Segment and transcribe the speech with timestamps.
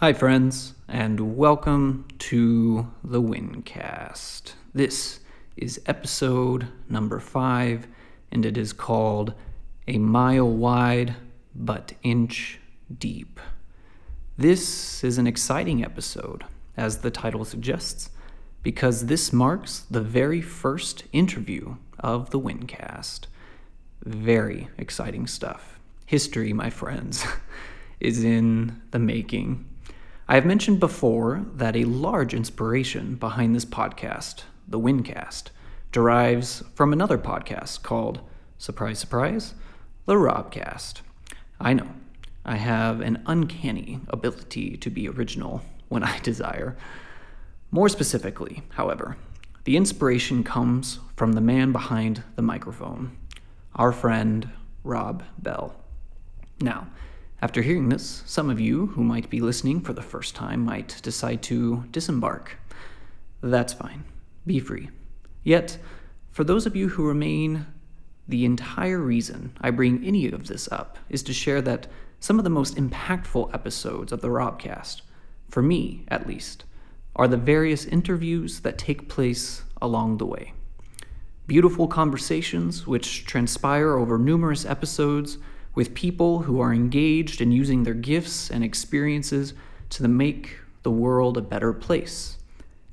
[0.00, 4.52] Hi, friends, and welcome to the Windcast.
[4.72, 5.18] This
[5.56, 7.88] is episode number five,
[8.30, 9.34] and it is called
[9.88, 11.16] A Mile Wide
[11.52, 12.60] But Inch
[12.96, 13.40] Deep.
[14.36, 16.44] This is an exciting episode,
[16.76, 18.10] as the title suggests,
[18.62, 23.22] because this marks the very first interview of the Windcast.
[24.04, 25.80] Very exciting stuff.
[26.06, 27.26] History, my friends,
[27.98, 29.67] is in the making.
[30.30, 35.44] I have mentioned before that a large inspiration behind this podcast, the Windcast,
[35.90, 38.20] derives from another podcast called,
[38.58, 39.54] surprise, surprise,
[40.04, 41.00] the Robcast.
[41.58, 41.88] I know,
[42.44, 46.76] I have an uncanny ability to be original when I desire.
[47.70, 49.16] More specifically, however,
[49.64, 53.16] the inspiration comes from the man behind the microphone,
[53.74, 54.50] our friend
[54.84, 55.74] Rob Bell.
[56.60, 56.88] Now,
[57.40, 61.00] after hearing this, some of you who might be listening for the first time might
[61.02, 62.56] decide to disembark.
[63.40, 64.04] That's fine.
[64.44, 64.90] Be free.
[65.44, 65.78] Yet,
[66.32, 67.66] for those of you who remain,
[68.26, 71.86] the entire reason I bring any of this up is to share that
[72.20, 75.02] some of the most impactful episodes of the Robcast,
[75.48, 76.64] for me at least,
[77.14, 80.52] are the various interviews that take place along the way.
[81.46, 85.38] Beautiful conversations which transpire over numerous episodes
[85.74, 89.54] with people who are engaged in using their gifts and experiences
[89.90, 92.38] to make the world a better place.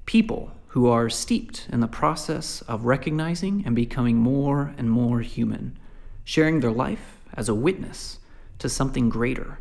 [0.06, 5.78] People who are steeped in the process of recognizing and becoming more and more human,
[6.24, 8.20] sharing their life as a witness
[8.60, 9.60] to something greater,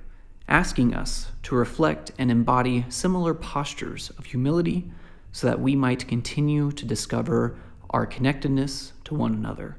[0.49, 4.91] asking us to reflect and embody similar postures of humility
[5.33, 7.57] so that we might continue to discover
[7.91, 9.77] our connectedness to one another,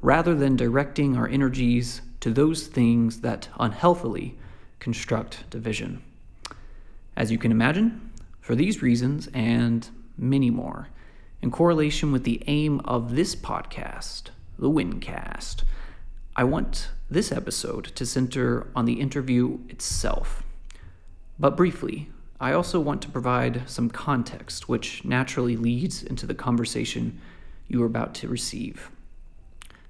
[0.00, 4.38] rather than directing our energies to those things that unhealthily
[4.78, 6.00] construct division.
[7.16, 10.88] As you can imagine, for these reasons and many more,
[11.42, 15.64] in correlation with the aim of this podcast, the Windcast,
[16.36, 20.44] I want this episode to center on the interview itself.
[21.40, 22.08] But briefly,
[22.40, 27.20] I also want to provide some context which naturally leads into the conversation
[27.66, 28.92] you are about to receive.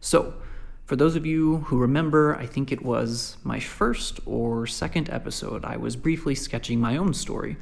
[0.01, 0.35] So,
[0.93, 5.65] for those of you who remember, I think it was my first or second episode,
[5.65, 7.57] I was briefly sketching my own story,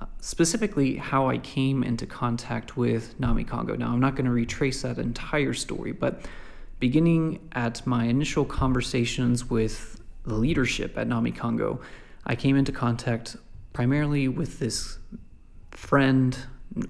[0.00, 3.76] uh, specifically how I came into contact with Namikango.
[3.76, 6.20] Now, I'm not going to retrace that entire story, but
[6.78, 11.80] beginning at my initial conversations with the leadership at Namikango,
[12.26, 13.36] I came into contact
[13.72, 15.00] primarily with this
[15.72, 16.38] friend,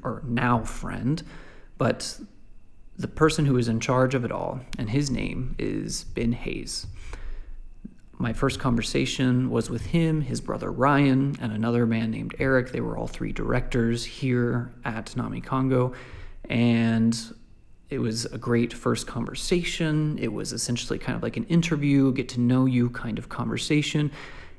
[0.02, 1.22] or now friend,
[1.78, 2.20] but
[2.98, 6.88] the person who is in charge of it all, and his name is Ben Hayes.
[8.20, 12.72] My first conversation was with him, his brother Ryan, and another man named Eric.
[12.72, 15.94] They were all three directors here at Namikango.
[16.48, 17.16] And
[17.88, 20.18] it was a great first conversation.
[20.20, 24.10] It was essentially kind of like an interview, get to know you kind of conversation.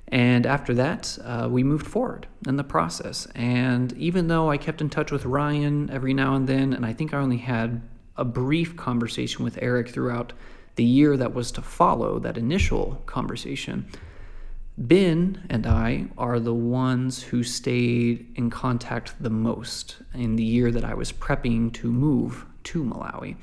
[0.08, 3.28] And after that, uh, we moved forward in the process.
[3.36, 6.94] And even though I kept in touch with Ryan every now and then, and I
[6.94, 7.82] think I only had
[8.20, 10.34] a brief conversation with Eric throughout
[10.76, 13.88] the year that was to follow that initial conversation.
[14.78, 20.72] Ben and I are the ones who stayed in contact the most in the year
[20.72, 23.36] that I was prepping to move to Malawi.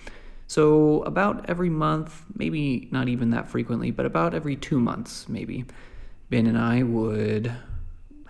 [0.46, 5.64] So, about every month, maybe not even that frequently, but about every two months, maybe,
[6.30, 7.52] Ben and I would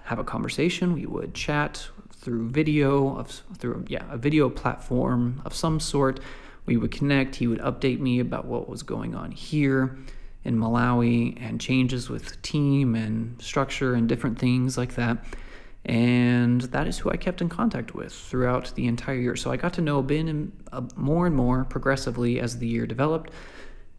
[0.05, 0.95] have a conversation.
[0.95, 1.89] We would chat
[2.27, 6.19] through video of through yeah a video platform of some sort.
[6.67, 7.37] We would connect.
[7.37, 9.97] He would update me about what was going on here
[10.43, 15.19] in Malawi and changes with team and structure and different things like that.
[15.85, 19.37] And that is who I kept in contact with throughout the entire year.
[19.37, 23.31] So I got to know Ben uh, more and more progressively as the year developed.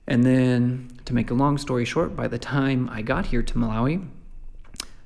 [0.05, 3.53] And then, to make a long story short, by the time I got here to
[3.53, 4.05] Malawi,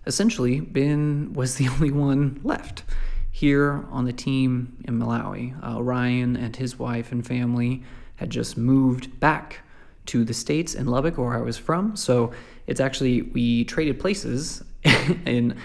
[0.07, 2.81] essentially, Ben was the only one left
[3.31, 5.55] here on the team in Malawi.
[5.65, 7.83] Uh, Ryan and his wife and family
[8.17, 9.61] had just moved back
[10.07, 11.95] to the States in Lubbock, where I was from.
[11.95, 12.33] So
[12.67, 14.63] it's actually, we traded places.
[15.25, 15.55] and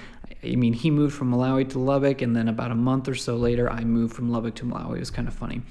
[0.42, 3.36] I mean, he moved from Malawi to Lubbock, and then about a month or so
[3.36, 4.96] later, I moved from Lubbock to Malawi.
[4.96, 5.62] It was kind of funny.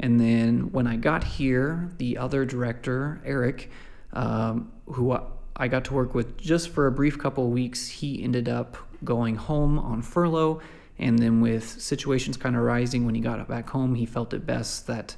[0.00, 3.70] And then when I got here, the other director, Eric,
[4.12, 5.16] um, who
[5.56, 9.36] I got to work with just for a brief couple weeks, he ended up going
[9.36, 10.60] home on furlough
[10.98, 14.46] and then with situations kind of rising when he got back home, he felt it
[14.46, 15.16] best that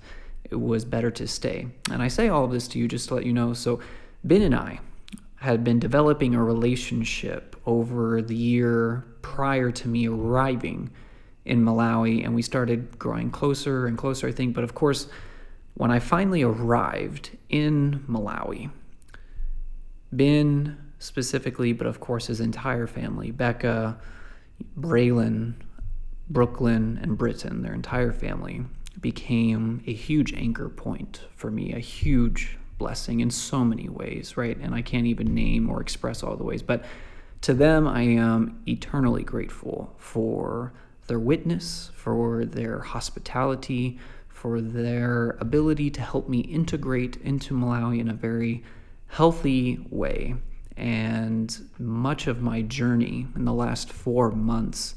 [0.50, 1.68] it was better to stay.
[1.90, 3.52] And I say all of this to you just to let you know.
[3.52, 3.80] So
[4.24, 4.80] Ben and I
[5.36, 10.90] had been developing a relationship over the year prior to me arriving
[11.44, 14.54] in Malawi, and we started growing closer and closer, I think.
[14.54, 15.08] But of course,
[15.74, 18.70] when I finally arrived in Malawi,
[20.10, 23.98] Ben specifically, but of course his entire family, Becca,
[24.78, 25.54] Braylon,
[26.30, 28.64] Brooklyn, and Britain, their entire family,
[29.00, 34.56] became a huge anchor point for me, a huge blessing in so many ways, right?
[34.56, 36.84] And I can't even name or express all the ways, but
[37.42, 40.72] to them, I am eternally grateful for
[41.06, 43.98] their witness, for their hospitality,
[44.28, 48.62] for their ability to help me integrate into Malawi in a very
[49.08, 50.34] healthy way.
[50.76, 54.94] And much of my journey in the last four months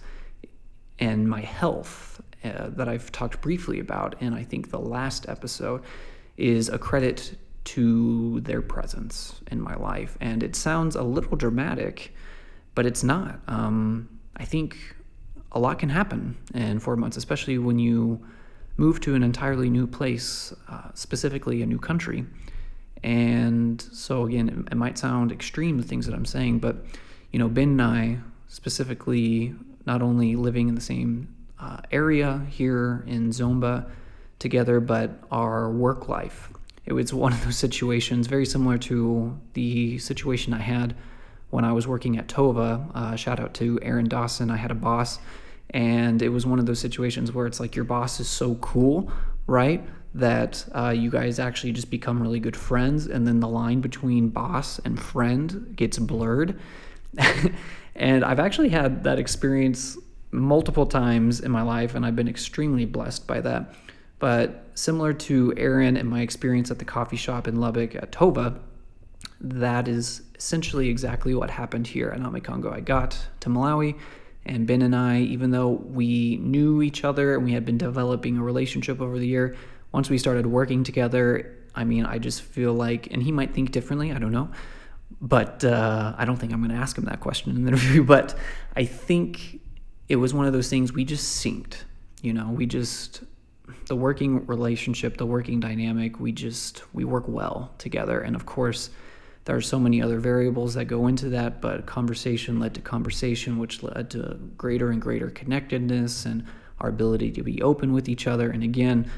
[1.02, 5.82] and my health uh, that I've talked briefly about, and I think the last episode,
[6.38, 10.18] is a credit to their presence in my life.
[10.22, 12.16] And it sounds a little dramatic,
[12.76, 13.40] but it's not.
[13.48, 14.78] Um, I think
[15.52, 18.26] a lot can happen in four months, especially when you
[18.78, 22.26] move to an entirely new place, uh, specifically a new country.
[23.04, 26.86] And so, again, it, it might sound extreme, the things that I'm saying, but,
[27.32, 28.18] you know, Ben and I,
[28.48, 29.54] specifically,
[29.86, 33.90] not only living in the same uh, area here in Zomba
[34.40, 36.50] together, but our work life.
[36.86, 40.96] It was one of those situations very similar to the situation I had
[41.52, 42.94] when I was working at Tova.
[42.96, 44.50] Uh, shout out to Aaron Dawson.
[44.50, 45.20] I had a boss,
[45.70, 49.12] and it was one of those situations where it's like your boss is so cool,
[49.46, 49.84] right?
[50.16, 54.30] That uh, you guys actually just become really good friends, and then the line between
[54.30, 56.60] boss and friend gets blurred.
[57.96, 59.98] and I've actually had that experience
[60.32, 63.74] multiple times in my life, and I've been extremely blessed by that.
[64.20, 68.60] But similar to Aaron and my experience at the coffee shop in Lubbock at Tova,
[69.40, 72.72] that is essentially exactly what happened here at Namikango.
[72.72, 73.98] I got to Malawi,
[74.46, 78.38] and Ben and I, even though we knew each other and we had been developing
[78.38, 79.56] a relationship over the year,
[79.92, 83.72] once we started working together, I mean, I just feel like, and he might think
[83.72, 84.50] differently, I don't know,
[85.20, 88.04] but uh, I don't think I'm going to ask him that question in the interview.
[88.04, 88.36] But
[88.76, 89.62] I think
[90.08, 91.84] it was one of those things we just synced.
[92.22, 93.24] You know, we just
[93.88, 98.22] the working relationship, the working dynamic, we just we work well together.
[98.22, 98.90] And of course,
[99.46, 103.58] there are so many other variables that go into that, but conversation led to conversation,
[103.58, 106.46] which led to greater and greater connectedness and
[106.80, 108.52] our ability to be open with each other.
[108.52, 109.10] And again,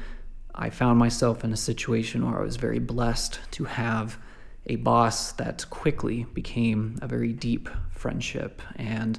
[0.54, 4.18] I found myself in a situation where I was very blessed to have
[4.66, 8.62] a boss that quickly became a very deep friendship.
[8.76, 9.18] And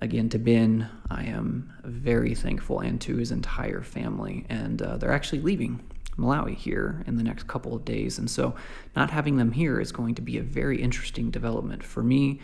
[0.00, 4.46] again, to Ben, I am very thankful, and to his entire family.
[4.48, 5.80] And uh, they're actually leaving
[6.16, 8.18] Malawi here in the next couple of days.
[8.18, 8.54] And so,
[8.96, 12.40] not having them here is going to be a very interesting development for me.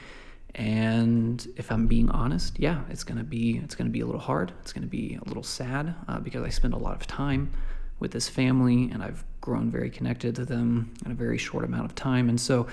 [0.55, 4.53] And if I'm being honest, yeah, it's gonna be it's gonna be a little hard.
[4.61, 7.51] It's gonna be a little sad uh, because I spend a lot of time
[8.01, 11.87] with this family, and I've grown very connected to them in a very short amount
[11.87, 12.29] of time.
[12.29, 12.67] And so,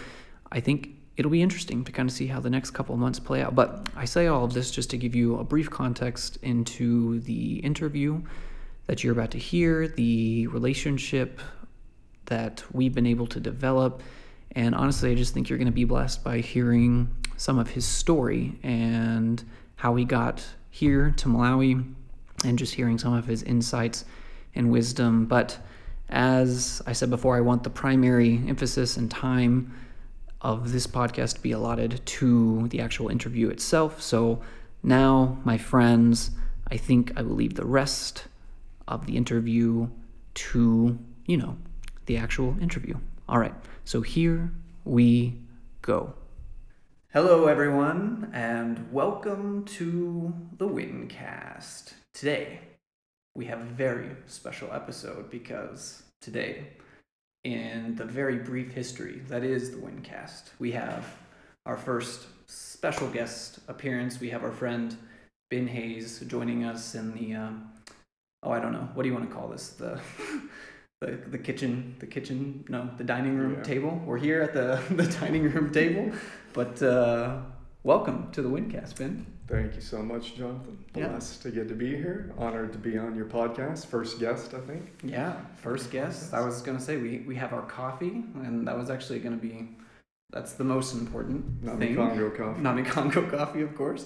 [0.51, 3.19] I think it'll be interesting to kind of see how the next couple of months
[3.19, 3.55] play out.
[3.55, 7.59] But I say all of this just to give you a brief context into the
[7.59, 8.21] interview
[8.87, 11.39] that you're about to hear, the relationship
[12.25, 14.01] that we've been able to develop.
[14.53, 17.85] And honestly, I just think you're going to be blessed by hearing some of his
[17.85, 19.43] story and
[19.75, 21.93] how he got here to Malawi
[22.45, 24.05] and just hearing some of his insights
[24.55, 25.25] and wisdom.
[25.25, 25.57] But
[26.09, 29.73] as I said before, I want the primary emphasis and time
[30.41, 34.01] of this podcast to be allotted to the actual interview itself.
[34.01, 34.41] So
[34.83, 36.31] now, my friends,
[36.69, 38.25] I think I will leave the rest
[38.87, 39.87] of the interview
[40.33, 41.57] to, you know,
[42.07, 42.95] the actual interview.
[43.29, 43.53] All right,
[43.85, 44.51] so here
[44.83, 45.39] we
[45.81, 46.13] go.
[47.13, 51.93] Hello, everyone, and welcome to the Wincast.
[52.13, 52.61] Today,
[53.35, 56.67] we have a very special episode because today
[57.43, 60.43] in the very brief history that is the Wincast.
[60.59, 61.05] We have
[61.65, 64.19] our first special guest appearance.
[64.19, 64.95] We have our friend
[65.49, 67.71] Ben Hayes joining us in the um,
[68.43, 69.99] oh I don't know what do you want to call this the
[71.01, 73.63] the, the kitchen the kitchen no the dining room yeah.
[73.63, 74.01] table.
[74.05, 76.11] We're here at the the dining room table,
[76.53, 77.37] but uh,
[77.83, 79.25] welcome to the Wincast, Ben.
[79.51, 80.83] Thank you so much, Jonathan.
[80.93, 81.51] Blessed yeah.
[81.51, 82.33] to get to be here.
[82.37, 83.85] Honored to be on your podcast.
[83.85, 85.01] First guest, I think.
[85.03, 86.33] Yeah, first guest.
[86.33, 89.37] I was going to say we, we have our coffee, and that was actually going
[89.37, 89.67] to be
[90.31, 91.95] that's the most important Nami thing.
[91.97, 92.61] Congo coffee.
[92.61, 94.05] Namikango coffee, of course.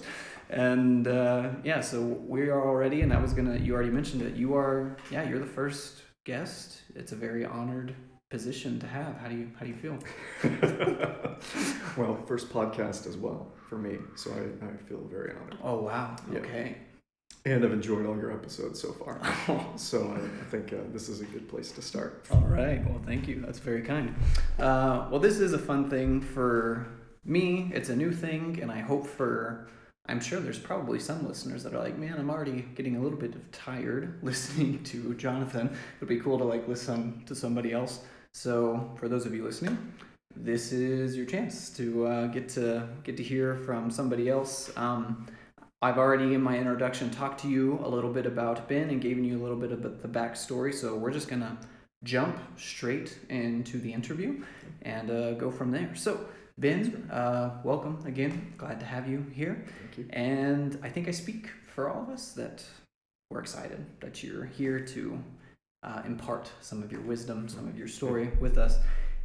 [0.50, 3.56] And uh, yeah, so we are already, and I was gonna.
[3.56, 4.34] You already mentioned it.
[4.34, 6.82] You are, yeah, you're the first guest.
[6.94, 7.94] It's a very honored
[8.36, 9.16] position to have.
[9.16, 9.96] How do you how do you feel?
[11.96, 15.56] well, first podcast as well for me, so I, I feel very honored.
[15.64, 16.14] Oh wow!
[16.30, 16.40] Yeah.
[16.40, 16.76] Okay.
[17.46, 19.20] And I've enjoyed all your episodes so far.
[19.76, 22.26] so I, I think uh, this is a good place to start.
[22.30, 22.84] All right.
[22.84, 23.40] Well, thank you.
[23.40, 24.14] That's very kind.
[24.58, 26.86] Uh, well, this is a fun thing for
[27.24, 27.70] me.
[27.72, 29.68] It's a new thing, and I hope for
[30.08, 33.18] I'm sure there's probably some listeners that are like, man, I'm already getting a little
[33.18, 35.76] bit of tired listening to Jonathan.
[35.96, 38.00] It'd be cool to like listen to somebody else.
[38.36, 39.94] So for those of you listening,
[40.36, 44.70] this is your chance to uh, get to get to hear from somebody else.
[44.76, 45.26] Um,
[45.80, 49.24] I've already in my introduction talked to you a little bit about Ben and given
[49.24, 50.74] you a little bit of the backstory.
[50.74, 51.56] So we're just gonna
[52.04, 54.44] jump straight into the interview
[54.82, 55.94] and uh, go from there.
[55.94, 56.28] So
[56.58, 58.52] Ben, uh, welcome again.
[58.58, 59.64] Glad to have you here.
[59.80, 60.06] Thank you.
[60.10, 62.62] And I think I speak for all of us that
[63.30, 65.24] we're excited that you're here to
[65.86, 68.78] uh, impart some of your wisdom, some of your story with us.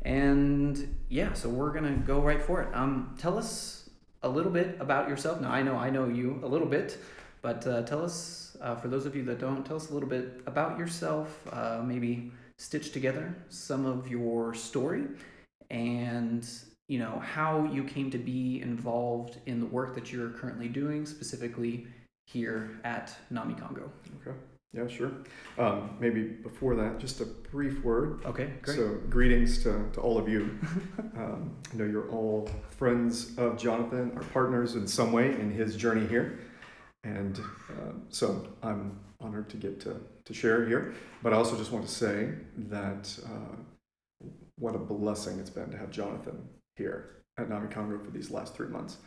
[0.03, 2.69] And yeah, so we're gonna go right for it.
[2.73, 3.89] Um, tell us
[4.23, 5.41] a little bit about yourself.
[5.41, 6.97] Now I know I know you a little bit,
[7.41, 10.09] but uh, tell us uh, for those of you that don't, tell us a little
[10.09, 11.47] bit about yourself.
[11.51, 15.07] Uh, maybe stitch together some of your story
[15.71, 16.47] and
[16.87, 21.05] you know how you came to be involved in the work that you're currently doing,
[21.05, 21.87] specifically
[22.25, 23.89] here at Namikango.
[24.21, 24.37] Okay.
[24.73, 25.11] Yeah, sure.
[25.57, 28.23] Um, maybe before that, just a brief word.
[28.25, 28.77] Okay, great.
[28.77, 30.57] So, greetings to, to all of you.
[31.17, 35.75] um, I know you're all friends of Jonathan, our partners in some way in his
[35.75, 36.39] journey here.
[37.03, 37.37] And
[37.69, 40.93] uh, so I'm honored to get to, to share here.
[41.21, 42.29] But I also just want to say
[42.69, 46.47] that uh, what a blessing it's been to have Jonathan
[46.77, 48.97] here at Namikango for these last three months.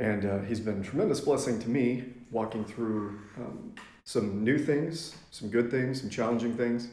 [0.00, 5.16] And uh, he's been a tremendous blessing to me, walking through um, some new things,
[5.30, 6.88] some good things, some challenging things,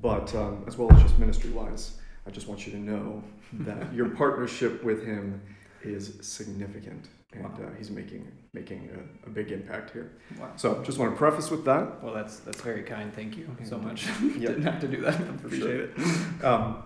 [0.00, 1.98] but um, as well as just ministry wise.
[2.26, 3.22] I just want you to know
[3.60, 5.40] that your partnership with him
[5.82, 7.66] is significant, and wow.
[7.66, 10.12] uh, he's making making a, a, big impact here.
[10.38, 10.50] Wow.
[10.56, 12.02] So just want to preface with that.
[12.02, 13.14] Well, that's that's very kind.
[13.14, 14.06] Thank you and, so much.
[14.06, 14.22] Yep.
[14.40, 15.14] Didn't have to do that.
[15.14, 15.82] I appreciate sure.
[15.84, 16.44] it.
[16.44, 16.82] Um,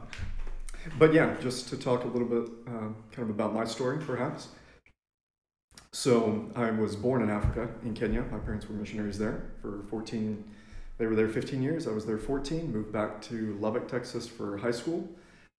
[0.99, 4.49] but yeah, just to talk a little bit uh, kind of about my story, perhaps.
[5.93, 8.23] So I was born in Africa, in Kenya.
[8.31, 10.43] My parents were missionaries there for 14.
[10.97, 11.87] They were there 15 years.
[11.87, 12.73] I was there 14.
[12.73, 15.07] Moved back to Lubbock, Texas for high school.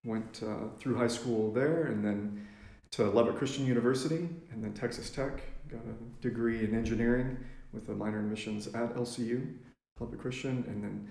[0.04, 2.48] Went uh, through high school there, and then
[2.92, 5.42] to Lubbock Christian University, and then Texas Tech.
[5.70, 7.38] Got a degree in engineering
[7.72, 9.54] with a minor in missions at LCU,
[10.00, 11.08] Lubbock Christian, and then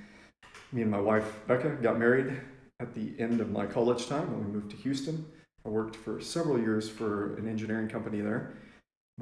[0.72, 2.40] me and my wife Becca got married
[2.80, 5.24] at the end of my college time when we moved to Houston.
[5.64, 8.54] I worked for several years for an engineering company there.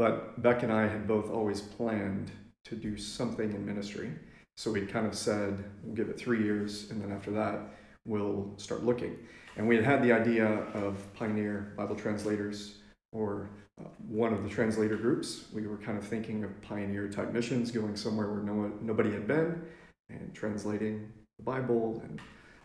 [0.01, 2.31] But Beck and I had both always planned
[2.65, 4.11] to do something in ministry.
[4.57, 7.59] So we kind of said, we'll give it three years, and then after that,
[8.07, 9.19] we'll start looking.
[9.59, 12.79] And we had had the idea of Pioneer Bible Translators
[13.13, 15.45] or uh, one of the translator groups.
[15.53, 19.27] We were kind of thinking of pioneer type missions, going somewhere where no nobody had
[19.27, 19.63] been,
[20.09, 22.23] and translating the Bible and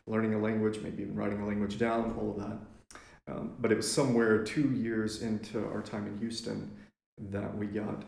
[0.08, 2.58] learning a language, maybe even writing a language down, all of that.
[3.28, 6.72] Um, but it was somewhere two years into our time in Houston
[7.18, 8.04] that we got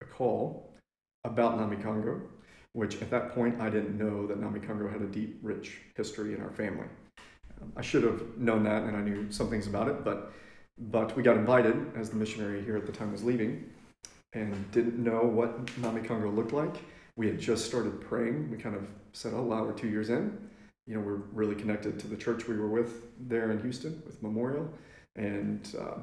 [0.00, 0.72] a call
[1.24, 2.20] about Namikango,
[2.72, 6.40] which at that point I didn't know that Namikango had a deep, rich history in
[6.40, 6.86] our family.
[7.60, 10.32] Um, I should have known that and I knew some things about it, but
[10.84, 13.68] but we got invited as the missionary here at the time was leaving
[14.32, 16.76] and didn't know what Namikango looked like.
[17.16, 18.50] We had just started praying.
[18.50, 20.38] We kind of said, oh wow, we're two years in
[20.90, 24.20] you know, we're really connected to the church we were with there in Houston with
[24.22, 24.68] Memorial,
[25.14, 26.00] and uh,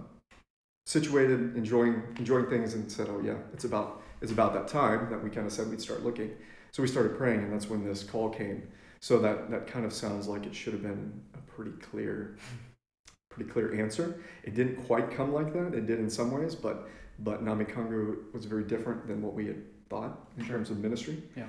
[0.87, 5.21] situated, enjoying enjoying things, and said, "Oh yeah, it's about it's about that time that
[5.21, 6.31] we kind of said we'd start looking."
[6.71, 8.63] So we started praying, and that's when this call came.
[9.01, 12.37] So that that kind of sounds like it should have been a pretty clear,
[13.29, 14.21] pretty clear answer.
[14.43, 15.73] It didn't quite come like that.
[15.73, 16.87] It did in some ways, but
[17.19, 20.55] but Namikango was very different than what we had thought in sure.
[20.55, 21.21] terms of ministry.
[21.35, 21.47] Yeah.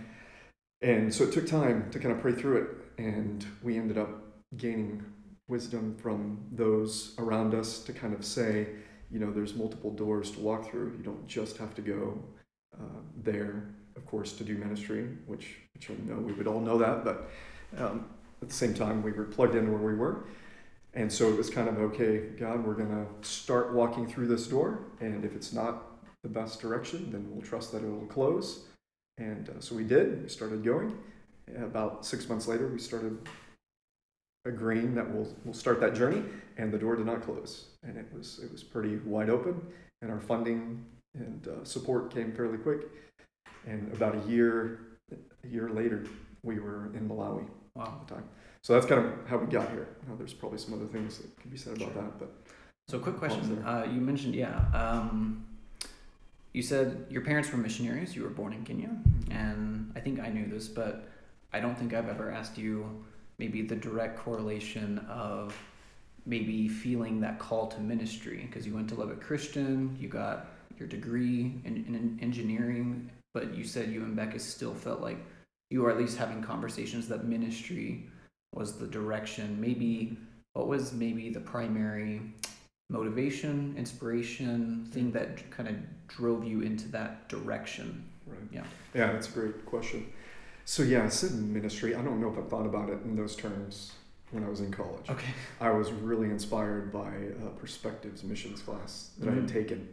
[0.83, 2.69] And so it took time to kind of pray through it
[2.99, 4.09] and we ended up
[4.57, 5.05] gaining
[5.49, 8.69] wisdom from those around us to kind of say,
[9.11, 10.95] you know, there's multiple doors to walk through.
[10.99, 12.23] You don't just have to go
[12.79, 17.05] uh, there, of course, to do ministry, which, which know we would all know that,
[17.05, 17.31] but
[17.79, 18.07] um,
[18.43, 20.25] at the same time, we were plugged in where we were.
[20.95, 24.47] And so it was kind of okay, God, we're going to start walking through this
[24.47, 24.85] door.
[25.01, 25.83] And if it's not
[26.23, 28.65] the best direction, then we'll trust that it will close.
[29.19, 30.23] And uh, so we did.
[30.23, 30.97] We started going
[31.57, 33.19] about six months later, we started
[34.49, 36.23] agreeing that we'll we'll start that journey,
[36.57, 39.61] and the door did not close, and it was it was pretty wide open,
[40.03, 42.83] and our funding and uh, support came fairly quick,
[43.67, 44.81] and about a year
[45.45, 46.05] a year later,
[46.43, 47.47] we were in Malawi.
[47.75, 48.01] Wow.
[48.01, 48.25] at the time.
[48.65, 49.87] So that's kind of how we got here.
[50.09, 52.03] Now, there's probably some other things that can be said about Sure.
[52.03, 52.31] that, but
[52.89, 53.63] So, quick question.
[53.63, 54.65] Uh, you mentioned, yeah.
[54.75, 55.47] Um,
[56.53, 58.17] you said your parents were missionaries.
[58.17, 58.91] You were born in Kenya,
[59.31, 61.09] and I think I knew this, but
[61.53, 63.05] I don't think I've ever asked you
[63.39, 65.57] maybe the direct correlation of
[66.27, 70.47] maybe feeling that call to ministry because you went to Lubbock Christian, you got
[70.79, 75.19] your degree in, in engineering, but you said you and Becca still felt like
[75.71, 78.07] you were at least having conversations that ministry
[78.55, 79.61] was the direction.
[79.61, 80.17] Maybe
[80.55, 82.23] what was maybe the primary
[82.91, 85.77] motivation, inspiration, thing that kind of
[86.09, 88.05] drove you into that direction?
[88.27, 88.39] right.
[88.53, 88.65] Yeah.
[88.95, 90.07] Yeah, that's a great question.
[90.69, 91.95] So yeah, I said ministry.
[91.95, 93.93] I don't know if I thought about it in those terms
[94.33, 95.09] when I was in college.
[95.09, 95.31] Okay.
[95.63, 97.09] I was really inspired by
[97.43, 99.51] a Perspectives missions class that I had Mhm.
[99.51, 99.89] taken,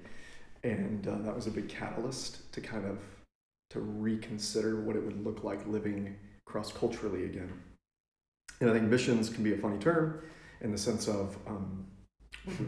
[0.66, 3.00] and uh, that was a big catalyst to kind of
[3.70, 6.14] to reconsider what it would look like living
[6.46, 7.54] cross culturally again.
[8.60, 10.24] And I think missions can be a funny term
[10.60, 11.86] in the sense of um,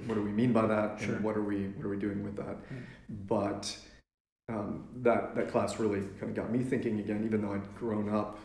[0.06, 1.16] what, do, we mean by that, Sure.
[1.16, 2.56] and what are we what are we doing with that?
[2.72, 2.84] Mm.
[3.28, 3.78] But
[4.50, 7.24] um, that that class really kind of got me thinking again.
[7.26, 8.40] Even though I'd grown up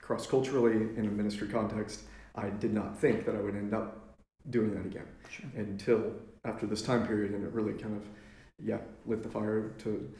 [0.00, 2.02] cross culturally in a ministry context,
[2.34, 4.16] I did not think that I would end up
[4.50, 5.46] doing that again Sure.
[5.56, 6.12] until
[6.44, 8.02] after this time period, and it really kind of
[8.64, 10.10] yeah lit the fire to.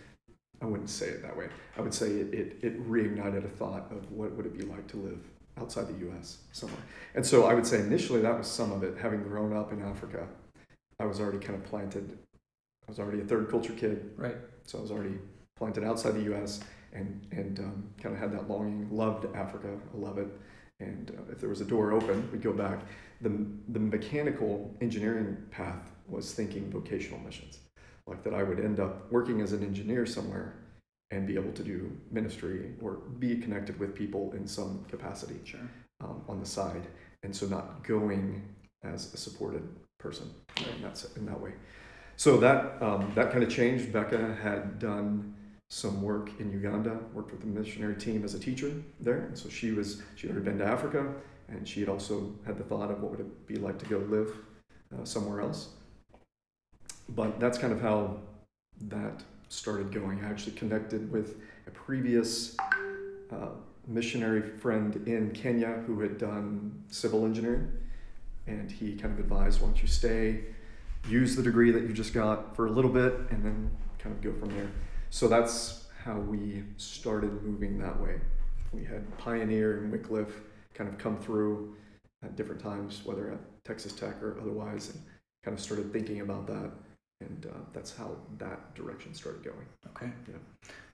[0.60, 1.46] I wouldn't say it that way.
[1.76, 4.88] I would say it, it, it reignited a thought of what would it be like
[4.88, 5.20] to live
[5.56, 6.38] outside the U.S.
[6.50, 6.80] somewhere.
[7.14, 8.98] And so I would say initially that was some of it.
[8.98, 10.26] Having grown up in Africa,
[10.98, 12.18] I was already kind of planted.
[12.88, 14.36] I was already a third culture kid, Right.
[14.64, 15.18] so I was already
[15.56, 16.60] planted outside the U.S.
[16.94, 18.88] and and um, kind of had that longing.
[18.90, 19.68] Loved Africa.
[19.94, 20.28] I love it.
[20.80, 22.80] And uh, if there was a door open, we'd go back.
[23.20, 23.30] The
[23.68, 27.58] the mechanical engineering path was thinking vocational missions,
[28.06, 30.54] like that I would end up working as an engineer somewhere
[31.10, 35.60] and be able to do ministry or be connected with people in some capacity Sure.
[36.02, 36.86] um, on the side,
[37.22, 38.42] and so not going
[38.82, 39.62] as a supported
[39.98, 41.52] person in that in that way.
[42.18, 43.92] So that um, that kind of changed.
[43.92, 45.36] Becca had done
[45.70, 49.48] some work in Uganda, worked with the missionary team as a teacher there, and so
[49.48, 51.14] she was she had already been to Africa,
[51.48, 53.98] and she had also had the thought of what would it be like to go
[53.98, 54.32] live
[54.92, 55.68] uh, somewhere else.
[57.10, 58.18] But that's kind of how
[58.88, 60.24] that started going.
[60.24, 61.36] I actually connected with
[61.68, 62.56] a previous
[63.30, 63.50] uh,
[63.86, 67.70] missionary friend in Kenya who had done civil engineering,
[68.48, 70.46] and he kind of advised, "Why don't you stay,
[71.08, 74.20] use the degree that you just got for a little bit, and then kind of
[74.22, 74.68] go from there."
[75.10, 78.20] So that's how we started moving that way.
[78.72, 80.40] We had Pioneer and Wycliffe
[80.74, 81.74] kind of come through
[82.22, 85.02] at different times, whether at Texas Tech or otherwise, and
[85.44, 86.70] kind of started thinking about that,
[87.20, 89.66] and uh, that's how that direction started going.
[89.88, 90.10] Okay.
[90.28, 90.34] Yeah.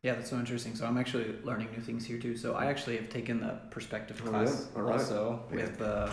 [0.02, 0.74] Yeah, that's so interesting.
[0.74, 2.36] So I'm actually learning new things here too.
[2.36, 4.78] So I actually have taken the perspective Oh, class yeah?
[4.78, 5.00] All right.
[5.00, 5.56] also Yeah.
[5.56, 6.10] with uh,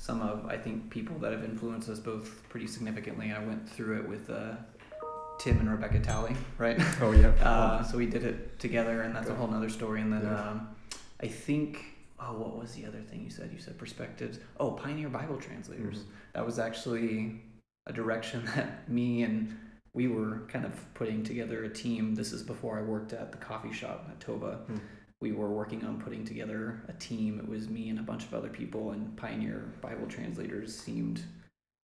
[0.00, 3.32] some of I think people that have influenced us both pretty significantly.
[3.32, 4.52] I went through it with uh,
[5.38, 6.78] Tim and Rebecca Talley, right?
[7.02, 7.32] Oh yeah.
[7.42, 10.00] Uh, so we did it together, and that's a whole other story.
[10.00, 10.40] And then Yeah.
[10.50, 10.68] um,
[11.22, 11.84] I think,
[12.18, 13.50] oh, what was the other thing you said?
[13.52, 14.38] You said perspectives.
[14.58, 15.98] Oh, Pioneer Bible Translators.
[15.98, 16.04] Mhm.
[16.32, 17.42] That was actually
[17.86, 19.54] a direction that me and
[19.92, 22.14] we were kind of putting together a team.
[22.14, 24.60] This is before I worked at the coffee shop at Toba.
[24.66, 24.76] Hmm.
[25.20, 27.38] We were working on putting together a team.
[27.38, 31.22] It was me and a bunch of other people, and Pioneer Bible Translators seemed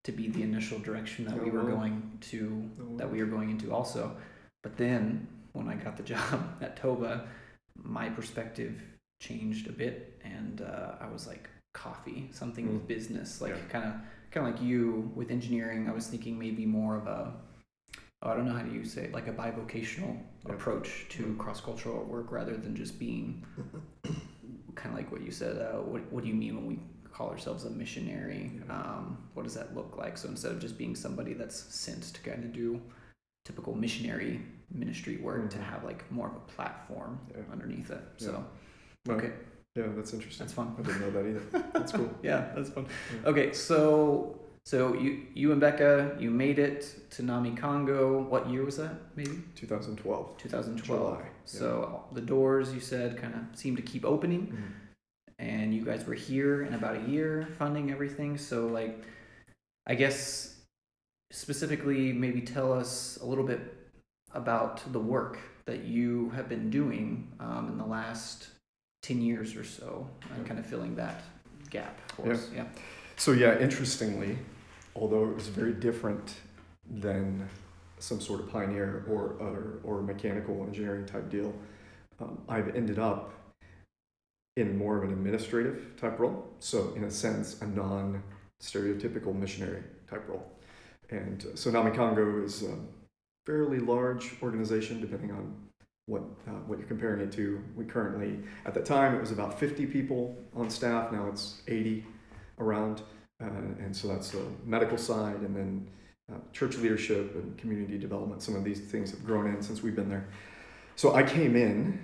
[0.05, 3.27] to be the initial direction that we Oh, were going to Oh, that we were
[3.29, 4.17] going into also.
[4.63, 7.27] But then when I got the job at Toba,
[7.83, 8.81] my perspective
[9.21, 12.89] changed a bit, and uh, I was like, coffee, something with Mm.
[12.89, 13.93] business, like kind of
[14.31, 15.89] kind of like you with engineering.
[15.91, 17.35] I was thinking maybe more of a
[18.23, 20.53] I don't know how do you say it, like a bivocational Yeah.
[20.55, 21.39] approach to Mm.
[21.39, 23.45] cross cultural work rather than just being
[24.75, 25.57] kind of like what you said.
[25.59, 26.81] Uh, what what do you mean when we
[27.13, 28.53] call ourselves a missionary?
[28.67, 28.73] Yeah.
[28.75, 30.17] Um, what does that look like?
[30.19, 32.81] So instead of just being somebody that's sent to kind of do
[33.45, 35.63] typical missionary ministry work, to Mhm.
[35.63, 37.19] have like more of a platform
[37.53, 38.03] underneath it.
[38.17, 38.45] So
[39.07, 39.33] Well, okay,
[39.77, 40.45] Yeah, that's interesting.
[40.47, 40.75] that's fun.
[40.79, 41.63] I didn't know that either.
[41.73, 42.11] That's cool.
[42.23, 42.87] yeah, that's fun.
[43.25, 48.29] Okay, so so you you and Becca, you made it to Namikango.
[48.29, 48.95] What year was that?
[49.15, 50.37] Maybe 2012.
[50.39, 50.85] 2012.
[50.85, 51.21] July.
[51.23, 51.29] yeah.
[51.45, 54.73] So the doors you said kind of seemed to keep opening, Mhm.
[55.39, 58.37] and you guys were here in about a year, funding everything.
[58.39, 59.05] So like,
[59.87, 60.57] I guess
[61.31, 63.61] specifically, maybe tell us a little bit
[64.33, 68.49] about the work that you have been doing um, in the last
[69.03, 70.49] ten years or so, and Yeah.
[70.49, 71.23] kind of filling that
[71.71, 72.51] gap for us.
[72.55, 72.67] Yeah.
[73.17, 74.39] So yeah, interestingly,
[74.99, 76.35] although it was very different
[76.89, 77.49] than
[77.99, 79.37] some sort of pioneer or
[79.85, 81.55] or, mechanical engineering type deal,
[82.21, 83.33] um, I've ended up
[84.57, 86.47] in more of an administrative type role.
[86.59, 88.23] So, in a sense, a non
[88.61, 90.51] stereotypical missionary type role.
[91.11, 92.77] And uh, so, Namikango is a
[93.47, 95.55] fairly large organization, depending on
[96.07, 97.63] what uh, what you're comparing it to.
[97.75, 101.13] We currently, at the time, it was about 50 people on staff.
[101.13, 102.05] Now it's 80
[102.59, 103.03] around,
[103.43, 103.47] uh,
[103.81, 105.89] and so that's the medical side, and then
[106.33, 108.43] uh, church leadership and community development.
[108.43, 110.29] Some of these things have grown in since we've been there.
[110.97, 111.99] So I came in,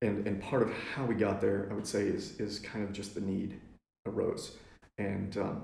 [0.00, 2.92] and and part of how we got there, I would say, is is kind of
[2.92, 3.60] just the need
[4.06, 4.56] arose,
[4.98, 5.62] and um,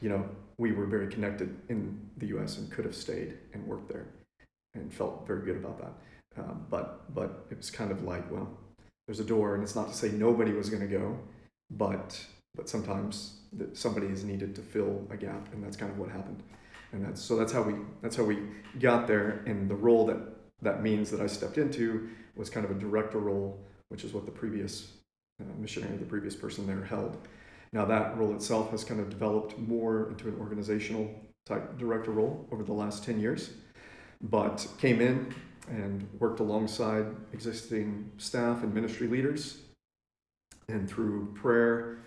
[0.00, 0.28] you know
[0.58, 2.58] we were very connected in the U.S.
[2.58, 4.06] and could have stayed and worked there,
[4.74, 5.92] and felt very good about that
[6.38, 8.48] um, but but it was kind of like, well,
[9.06, 11.18] there's a door, and it's not to say nobody was going to go,
[11.70, 13.40] but but sometimes
[13.72, 16.42] somebody is needed to fill a gap, and that's kind of what happened.
[16.92, 18.38] And that's so that's how we that's how we
[18.78, 19.42] got there.
[19.46, 20.18] And the role that
[20.62, 24.26] that means that I stepped into was kind of a director role, which is what
[24.26, 24.92] the previous
[25.40, 27.16] uh, missionary, the previous person there held.
[27.72, 31.10] Now that role itself has kind of developed more into an organizational
[31.46, 33.50] type director role over the last 10 years,
[34.20, 35.32] but came in
[35.68, 39.58] and worked alongside existing staff and ministry leaders.
[40.68, 41.98] And through prayer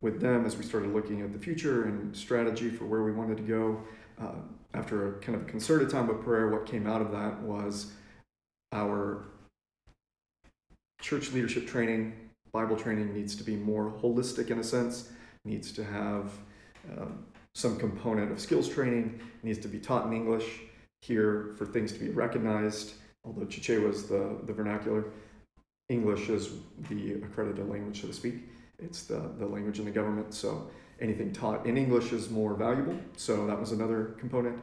[0.00, 3.36] with them as we started looking at the future and strategy for where we wanted
[3.36, 3.82] to go,
[4.20, 4.34] uh,
[4.74, 7.92] after a kind of concerted time of prayer, what came out of that was
[8.72, 9.24] our
[11.00, 12.12] church leadership training,
[12.52, 15.10] Bible training needs to be more holistic in a sense,
[15.44, 16.32] needs to have
[16.96, 20.60] um, some component of skills training, needs to be taught in English,
[21.02, 22.94] here for things to be recognized.
[23.24, 25.04] Although Chichewa is the, the vernacular,
[25.88, 26.50] English is
[26.88, 28.34] the accredited language, so to speak.
[28.78, 32.96] It's the, the language in the government, so anything taught in English is more valuable.
[33.16, 34.60] So that was another component.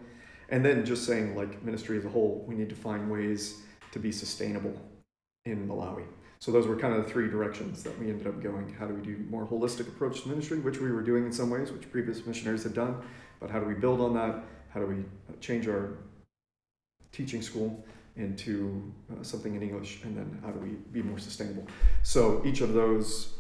[0.50, 4.00] And then just saying, like ministry as a whole, we need to find ways to
[4.00, 4.80] be sustainable
[5.46, 6.06] in Malawi.
[6.40, 8.74] So those were kind of the three directions that we ended up going.
[8.78, 11.50] How do we do more holistic approach to ministry, which we were doing in some
[11.50, 13.02] ways, which previous missionaries had done,
[13.40, 14.44] but how do we build on that?
[14.70, 15.04] How do we
[15.40, 15.98] change our
[17.12, 17.84] teaching school
[18.18, 21.66] into uh, something in English, and then how do we be more sustainable?
[22.04, 23.35] So each of those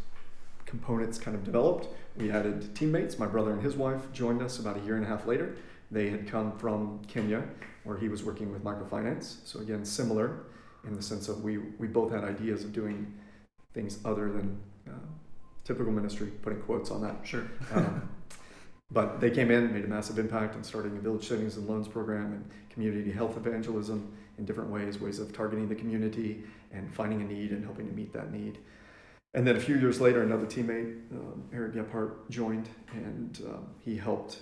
[0.66, 1.88] components kind of developed.
[2.18, 3.20] We added teammates.
[3.20, 5.56] My brother and his wife joined us about a year and a half later.
[5.92, 7.44] They had come from Kenya,
[7.84, 9.46] where he was working with microfinance.
[9.46, 10.46] So again, similar
[10.86, 13.14] in the sense of we we both had ideas of doing
[13.74, 14.92] things other than uh,
[15.64, 16.28] typical ministry.
[16.42, 17.16] Putting quotes on that.
[17.24, 17.44] Sure.
[17.74, 18.10] um,
[18.92, 21.88] but they came in, made a massive impact in starting a village savings and loans
[21.88, 27.22] program and community health evangelism in different ways, ways of targeting the community and finding
[27.22, 28.60] a need and helping to meet that need.
[29.36, 33.98] And then a few years later, another teammate, um, Eric Gephardt, joined and um, he
[33.98, 34.40] helped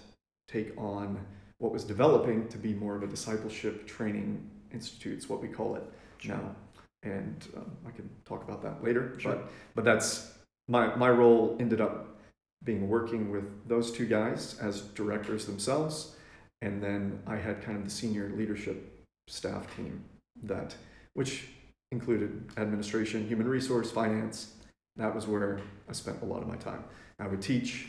[0.48, 1.20] take on
[1.58, 5.76] what was developing to be more of a discipleship training institute, it's what we call
[5.76, 5.84] it
[6.20, 6.36] sure.
[6.36, 6.56] now.
[7.02, 9.16] And um, I can talk about that later.
[9.18, 9.34] Sure.
[9.34, 10.32] But, but that's
[10.68, 12.20] my, my role ended up
[12.64, 16.16] being working with those two guys as directors themselves.
[16.62, 20.04] And then I had kind of the senior leadership staff team
[20.44, 20.76] that,
[21.14, 21.48] which
[21.92, 24.54] included administration, human resource, finance.
[24.96, 26.84] That was where I spent a lot of my time.
[27.20, 27.88] I would teach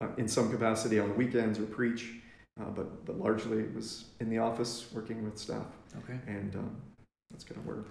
[0.00, 2.10] uh, in some capacity on the weekends or preach,
[2.60, 5.66] uh, but but largely it was in the office working with staff.
[5.98, 6.18] Okay.
[6.26, 6.76] And um,
[7.30, 7.84] that's kind of where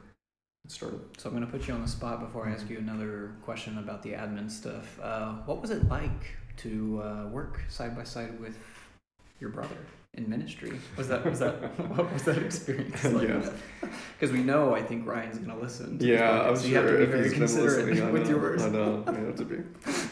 [0.66, 1.02] it started.
[1.18, 3.78] So I'm going to put you on the spot before I ask you another question
[3.78, 5.00] about the admin stuff.
[5.02, 8.58] Uh, what was it like to uh, work side by side with
[9.40, 9.78] your brother?
[10.16, 10.78] In ministry.
[10.98, 13.28] Was that was that what was that experience like?
[13.28, 13.50] Yeah.
[14.20, 15.98] Because we know I think Ryan's gonna listen.
[15.98, 18.62] To yeah, I'm so sure you have to be very considerate with know, yours.
[18.62, 19.04] I know.
[19.08, 19.58] You have to be.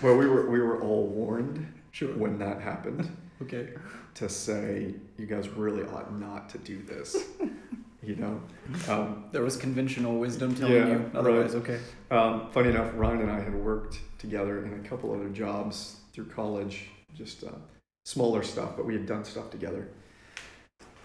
[0.02, 2.10] Well, we were we were all warned sure.
[2.18, 3.16] when that happened.
[3.44, 3.70] okay.
[4.16, 7.16] To say you guys really ought not to do this.
[8.02, 8.42] you know.
[8.88, 11.54] Um, there was conventional wisdom telling yeah, you otherwise.
[11.54, 11.62] Right.
[11.62, 11.80] Okay.
[12.10, 16.30] Um, funny enough, Ryan and I had worked together in a couple other jobs through
[16.30, 17.44] college, just.
[17.44, 17.52] Uh,
[18.10, 19.88] smaller stuff, but we had done stuff together.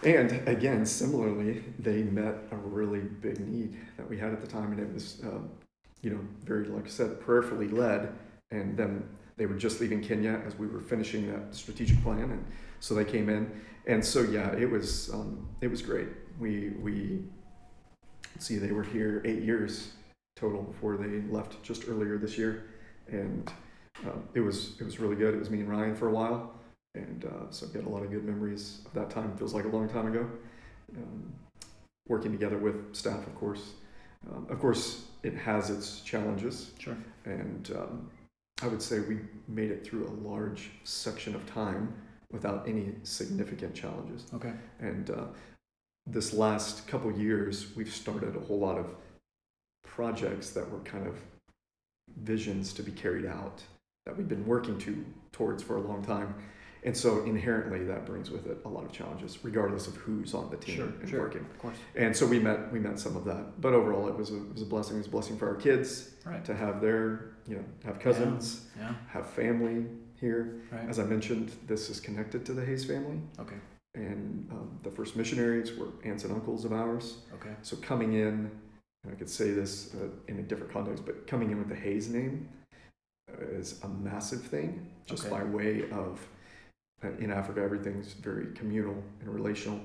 [0.03, 4.71] And again, similarly, they met a really big need that we had at the time,
[4.71, 5.51] and it was, um,
[6.01, 8.11] you know, very, like I said, prayerfully led.
[8.49, 12.43] And then they were just leaving Kenya as we were finishing that strategic plan, and
[12.79, 13.51] so they came in.
[13.85, 16.07] And so, yeah, it was um, it was great.
[16.39, 17.21] We we
[18.39, 19.91] see they were here eight years
[20.35, 22.65] total before they left just earlier this year,
[23.07, 23.51] and
[24.07, 25.35] um, it was it was really good.
[25.35, 26.55] It was me and Ryan for a while,
[26.95, 29.31] and uh, so I've got a lot of good memories of that time.
[29.31, 30.27] It feels like a long time ago.
[30.95, 31.33] Um,
[32.07, 33.73] working together with staff, of course.
[34.31, 36.71] Um, of course, it has its challenges.
[36.79, 36.97] Sure.
[37.25, 38.09] And um,
[38.61, 41.93] I would say we made it through a large section of time
[42.31, 44.25] without any significant challenges.
[44.33, 44.53] Okay.
[44.79, 45.25] And uh,
[46.07, 48.87] this last couple years, we've started a whole lot of
[49.83, 51.15] projects that were kind of
[52.23, 53.63] visions to be carried out
[54.05, 56.35] that we've been working to towards for a long time.
[56.85, 60.51] And so inherently that brings with it a lot of challenges, regardless of who's on
[60.51, 61.19] the team Sure, and sure.
[61.21, 61.41] working.
[61.41, 61.75] Of course.
[61.95, 63.59] And so we met we met some of that.
[63.59, 64.95] But overall it was a, it was a blessing.
[64.95, 66.45] It was a blessing for our kids Right.
[66.45, 68.93] to have their, you know, have cousins, Yeah.
[69.07, 69.85] have family
[70.21, 70.61] here.
[70.71, 70.87] Right.
[70.87, 73.19] As I mentioned, this is connected to the Hayes family.
[73.39, 73.57] Okay.
[73.95, 77.17] And um, the first missionaries were aunts and uncles of ours.
[77.33, 77.55] Okay.
[77.63, 78.51] So coming in,
[79.03, 81.75] and I could say this uh, in a different context, but coming in with the
[81.75, 82.47] Hayes name
[83.31, 85.35] uh, is a massive thing, just Okay.
[85.35, 86.19] by way of
[87.19, 89.79] in Africa everything's very communal and relational,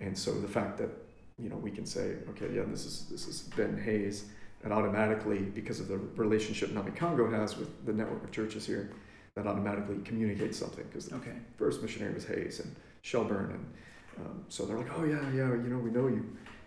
[0.00, 0.90] and so the fact that
[1.38, 4.26] you know we can say, okay, yeah, this is this is Ben Hayes,
[4.64, 8.90] and automatically because of the relationship Namikango has with the network of churches here,
[9.34, 11.32] that automatically communicates something because the Okay.
[11.56, 15.68] first missionary was Hayes and Shelburne, and um, so they're like, oh yeah, yeah, you
[15.70, 16.24] know, we know you,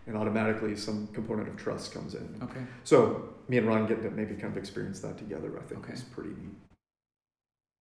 [0.08, 2.40] and automatically some component of trust comes in.
[2.44, 2.62] Okay.
[2.84, 5.94] So me and Ron getting to maybe kind of experience that together, I think, Okay.
[5.94, 6.56] is pretty neat.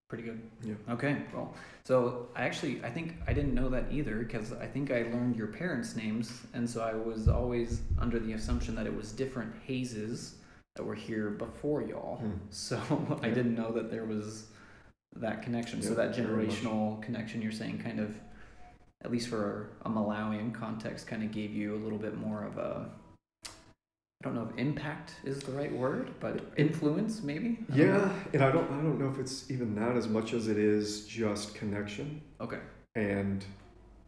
[0.09, 0.41] Pretty good.
[0.63, 0.73] Yeah.
[0.89, 1.17] Okay.
[1.33, 5.03] Well, so I actually I think I didn't know that either because I think I
[5.03, 9.11] learned your parents' names, and so I was always under the assumption that it was
[9.11, 10.35] different Haze's
[10.75, 12.17] that were here before y'all.
[12.17, 12.31] Hmm.
[12.49, 12.77] So
[13.21, 13.33] I Yeah.
[13.35, 14.47] didn't know that there was
[15.15, 15.81] that connection.
[15.83, 18.15] so that generational connection you're saying kind of,
[19.03, 22.57] at least for a Malawian context, kind of gave you a little bit more of
[22.57, 22.89] a.
[24.21, 27.59] I don't know if impact is the right word, but influence maybe.
[27.71, 27.75] I.
[27.77, 30.57] Yeah, and I don't, I don't know if it's even that as much as it
[30.57, 32.59] is just connection Okay.
[32.95, 33.45] and,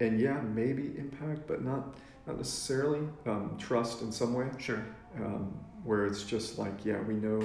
[0.01, 1.95] and yeah, maybe impact, but not,
[2.27, 4.47] not necessarily um, trust in some way.
[4.57, 4.83] Sure.
[5.17, 7.41] um, where it's just like, yeah, we know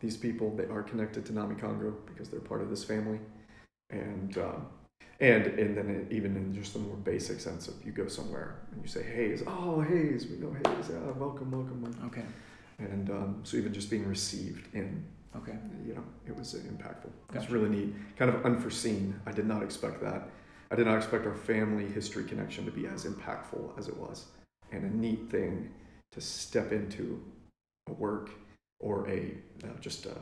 [0.00, 0.50] these people.
[0.56, 3.18] They are connected to Namikango because they're part of this family,
[3.90, 4.66] and um,
[5.20, 8.56] and and then it, even in just the more basic sense of you go somewhere
[8.72, 12.06] and you say Hayes, oh Hayes, we know Hayes, yeah, welcome, welcome, welcome.
[12.06, 12.24] Okay.
[12.78, 15.04] and um, so even just being received in,
[15.36, 15.56] Okay.
[15.86, 17.10] you know, it was uh, impactful.
[17.32, 19.18] It was really neat, kind of unforeseen.
[19.26, 20.28] I did not expect that.
[20.70, 24.26] I did not expect our family history connection to be as impactful as it was,
[24.72, 25.70] and a neat thing
[26.12, 27.20] to step into
[27.88, 28.30] a work
[28.80, 30.16] or a uh, just a,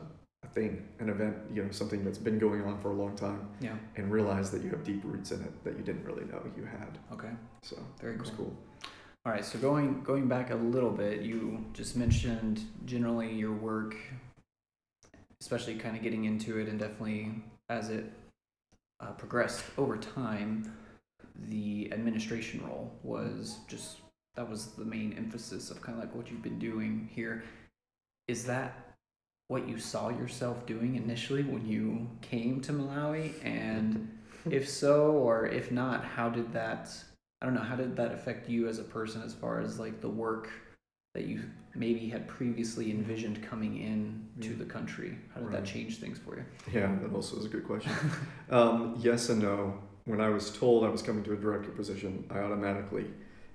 [0.45, 3.49] a thing, an event, you know, something that's been going on for a long time,
[3.61, 3.77] Yeah.
[3.97, 6.65] and realize that you have deep roots in it that you didn't really know you
[6.65, 6.99] had.
[7.13, 7.31] Okay.
[7.63, 8.33] So Very cool.
[8.37, 8.57] cool.
[9.25, 9.45] All right.
[9.45, 13.95] So going going back a little bit, you just mentioned generally your work,
[15.41, 18.11] especially kind of getting into it, and definitely as it
[19.01, 20.73] uh, progressed over time,
[21.49, 23.99] the administration role was just
[24.35, 27.45] that was the main emphasis of kind of like what you've been doing here.
[28.27, 28.92] Is that
[29.49, 33.33] what you saw yourself doing initially when you came to Malawi?
[33.45, 34.19] And
[34.51, 36.91] if so, or if not, how did that?
[37.41, 37.61] I don't know.
[37.61, 40.49] How did that affect you as a person, as far as like the work
[41.15, 41.43] that you
[41.75, 45.19] maybe had previously envisioned coming in to the country?
[45.35, 45.65] How did that Right.
[45.65, 46.45] change things for you?
[46.73, 47.93] Yeah, that also is a good question.
[48.51, 49.79] um, yes and no.
[50.05, 53.07] When I was told I was coming to a director position, I automatically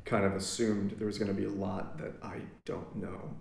[0.05, 3.31] kind of assumed there was going to be a lot that I don't know.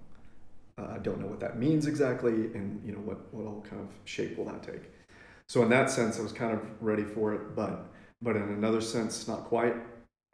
[0.78, 3.80] Uh, I don't know what that means exactly, and you know what what all kind
[3.80, 4.82] of shape will that take.
[5.48, 7.86] So in that sense, I was kind of ready for it, but
[8.20, 9.74] but in another sense, not quite.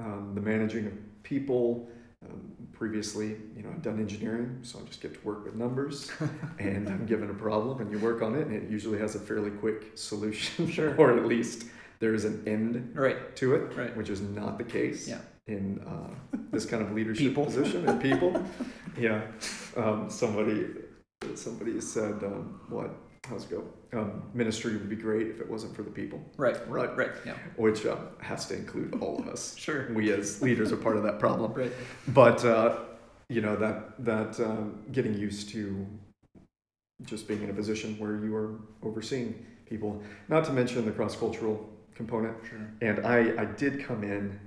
[0.01, 1.89] Um, the managing of people.
[2.25, 6.09] Um, previously, you know, I've done engineering, so I just get to work with numbers
[6.61, 9.19] and I'm given a problem and you work on it and it usually has a
[9.19, 10.95] fairly quick solution Sure.
[10.99, 11.65] or at least
[11.99, 13.35] there's an end Right.
[13.37, 13.97] to it Right.
[13.97, 15.19] which is not the case Yeah.
[15.49, 17.45] In uh, this kind of leadership People.
[17.47, 18.43] position and people
[18.99, 19.23] yeah
[19.77, 20.67] um, somebody
[21.35, 22.91] somebody said um, what
[23.29, 23.65] how's it go
[23.99, 26.57] um, ministry would be great if it wasn't for the people Right.
[26.69, 26.97] Right.
[26.97, 27.11] Right.
[27.27, 27.35] Yeah.
[27.57, 29.93] which um, has to include all of us Sure.
[29.93, 31.73] we as leaders are part of that problem Right.
[32.09, 32.79] but uh,
[33.29, 35.87] you know that that um, getting used to
[37.05, 41.69] just being in a position where you are overseeing people not to mention the cross-cultural
[41.97, 42.59] component Sure.
[42.81, 44.39] and i i did come in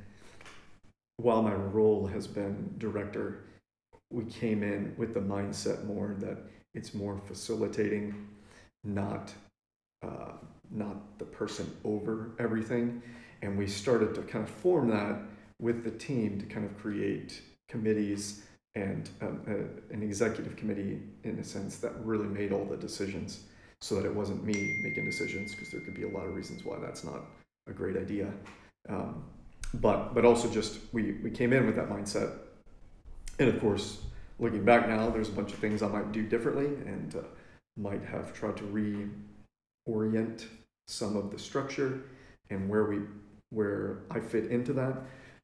[1.17, 3.45] while my role has been director
[4.11, 6.37] we came in with the mindset more that
[6.73, 8.27] it's more facilitating
[8.83, 9.33] not
[10.03, 10.33] uh,
[10.71, 13.01] not the person over everything.
[13.41, 15.19] And we started to kind of form that
[15.59, 18.43] with the team to kind of create committees
[18.75, 23.45] and um, a, an executive committee in a sense that really made all the decisions
[23.81, 26.65] so that it wasn't me making decisions because there could be a lot of reasons
[26.65, 27.21] why that's not
[27.67, 28.31] a great idea.
[28.89, 29.23] Um,
[29.73, 32.31] but but also just we we came in with that mindset
[33.39, 34.01] and of course
[34.39, 37.19] looking back now there's a bunch of things i might do differently and uh,
[37.77, 39.07] might have tried to
[39.87, 40.45] reorient
[40.87, 42.03] some of the structure
[42.49, 42.99] and where we
[43.49, 44.95] where i fit into that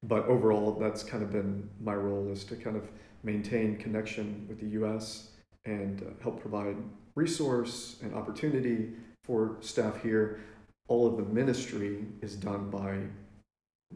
[0.03, 2.88] but overall that's kind of been my role is to kind of
[3.23, 5.29] maintain connection with the us
[5.65, 6.75] and uh, help provide
[7.15, 8.89] resource and opportunity
[9.23, 10.41] for staff here.
[10.88, 12.99] All of the ministry is done by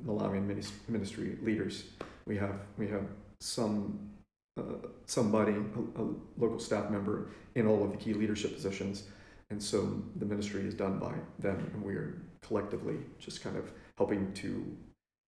[0.06, 0.46] Malawian
[0.88, 1.86] ministry leaders.
[2.26, 3.04] We have we have
[3.40, 4.10] some
[4.58, 6.06] uh, somebody, a, a
[6.38, 9.04] local staff member, in all of the key leadership positions,
[9.50, 13.72] and so the ministry is done by them, and we are collectively just kind of
[13.98, 14.78] helping to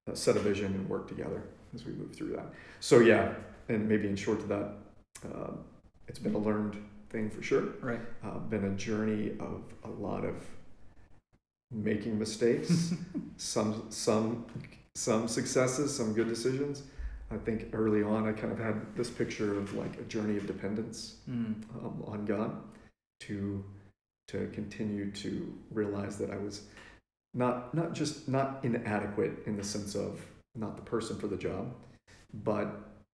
[0.09, 2.53] uh, set a vision and work together as we move through that.
[2.79, 3.33] So yeah,
[3.69, 4.71] and maybe in short to that,
[5.25, 5.51] uh,
[6.07, 6.77] it's been a learned
[7.09, 7.73] thing for sure.
[7.81, 7.99] Right.
[8.23, 10.35] Uh, been a journey of a lot of
[11.71, 12.93] making mistakes,
[13.37, 14.45] some some
[14.95, 16.83] some successes, some good decisions.
[17.29, 20.47] I think early on I kind of had this picture of like a journey of
[20.47, 21.55] dependence Mm.
[21.75, 22.55] um, on God
[23.21, 23.63] to
[24.29, 26.63] to continue to realize that I was
[27.33, 30.25] not not just not inadequate in the sense of
[30.55, 31.73] not the person for the job,
[32.33, 32.67] but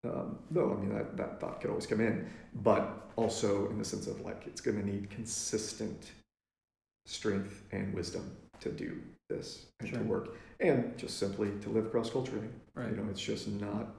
[0.06, 3.86] um, though I mean that, that thought could always come in, but also in the
[3.86, 6.12] sense of like it's going to need consistent
[7.06, 9.99] strength and wisdom to do this and Sure.
[9.99, 12.47] to work and just simply to live cross culturally.
[12.76, 12.89] Right.
[12.89, 13.95] You know, it's just not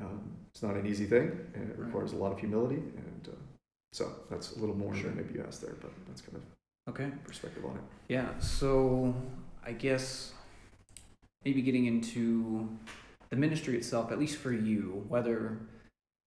[0.00, 1.86] um, it's not an easy thing, and it Right.
[1.86, 2.76] requires a lot of humility.
[3.06, 3.36] And uh,
[3.92, 5.10] so that's a little more Sure.
[5.10, 6.42] than maybe you asked there, but that's kind of
[6.92, 7.10] Okay.
[7.24, 7.82] perspective on it.
[8.08, 8.36] Yeah.
[8.40, 9.14] So
[9.64, 10.32] I guess
[11.44, 12.68] maybe getting into
[13.30, 15.58] the ministry itself, at least for you, whether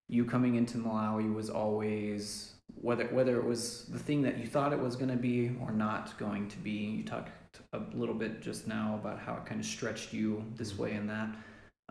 [0.08, 4.72] you coming into Malawi was always whether whether it was the thing that you thought
[4.72, 6.70] it was going to be or not going to be.
[6.70, 7.30] You talked
[7.72, 11.08] a little bit just now about how it kind of stretched you this way and
[11.08, 11.28] that.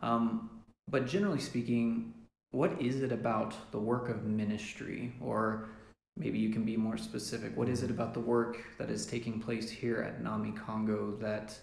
[0.02, 0.50] Um,
[0.90, 2.14] but generally speaking,
[2.52, 5.70] what is it about the work of ministry, or
[6.16, 7.56] maybe you can be more specific?
[7.58, 11.58] What is it about the work that is taking place here at Namikango that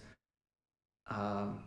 [1.08, 1.60] um,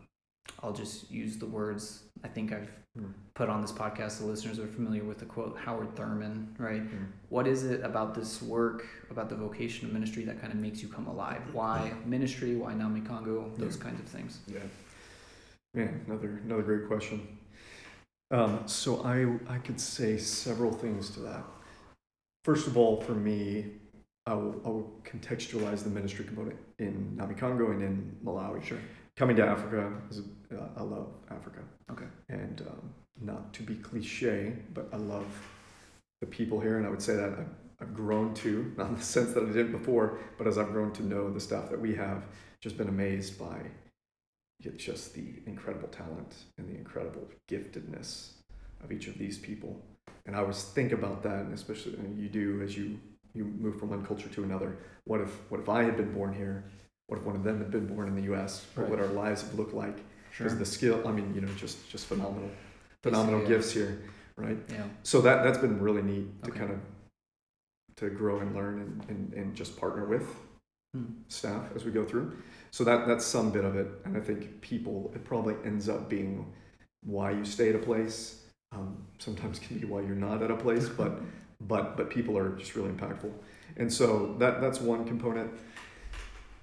[0.63, 3.13] I'll just use the words I think I've Mm.
[3.36, 4.17] put on this podcast.
[4.20, 6.82] The listeners are familiar with the quote Howard Thurman, right?
[6.82, 7.06] Mm.
[7.30, 10.82] What is it about this work, about the vocation of ministry that kind of makes
[10.82, 11.41] you come alive?
[11.54, 12.56] Why ministry?
[12.56, 13.56] Why Namikango?
[13.56, 14.39] Those kinds of things.
[14.48, 14.60] Yeah,
[15.76, 17.38] man, another another great question.
[18.32, 21.43] Um, so I I could say several things to that.
[22.46, 23.74] First of all, for me,
[24.26, 28.63] I will, I will contextualize the ministry component in Namikango and in Malawi.
[28.63, 28.80] Sure.
[29.15, 31.60] Coming to Africa, is, I love Africa.
[31.91, 32.05] Okay.
[32.29, 35.25] And um, not to be cliche, but I love
[36.21, 37.47] the people here, and I would say that I've,
[37.81, 40.91] I've grown to, not in the sense that I did before, but as I've grown
[40.93, 42.25] to know the stuff that we have,
[42.62, 43.60] just been amazed by
[44.77, 48.31] just the incredible talent and the incredible giftedness
[48.83, 49.79] of each of these people.
[50.25, 52.99] And I always think about that, and especially and you do as you
[53.33, 54.77] you move from one culture to another.
[55.05, 56.65] What if what if I had been born here?
[57.07, 58.65] What if one of them had been born in the U.S.?
[58.75, 59.99] What would our lives have looked like?
[60.38, 60.45] Sure.
[60.45, 62.52] Because the skill, I mean, you know, just just phenomenal,
[63.02, 63.47] phenomenal Yeah.
[63.47, 64.04] gifts here,
[64.36, 64.58] right?
[64.69, 64.84] Yeah.
[65.02, 66.60] So that that's been really neat to Okay.
[66.60, 66.80] kind of
[67.95, 70.28] to grow and learn and, and, and just partner with
[70.95, 71.06] Hmm.
[71.28, 72.34] staff as we go through.
[72.69, 76.08] So that that's some bit of it, and I think people it probably ends up
[76.08, 76.54] being
[77.04, 78.43] why you stay at a place.
[78.73, 81.19] Um, sometimes can be why you're not at a place, but
[81.62, 83.32] but but people are just really impactful,
[83.78, 85.50] and so that that's one component.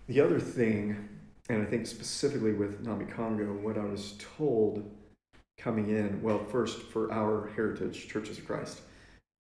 [0.07, 1.09] The other thing,
[1.49, 4.91] and I think specifically with Namikango, what I was told
[5.59, 8.81] coming in, well, first for our heritage, Churches of Christ,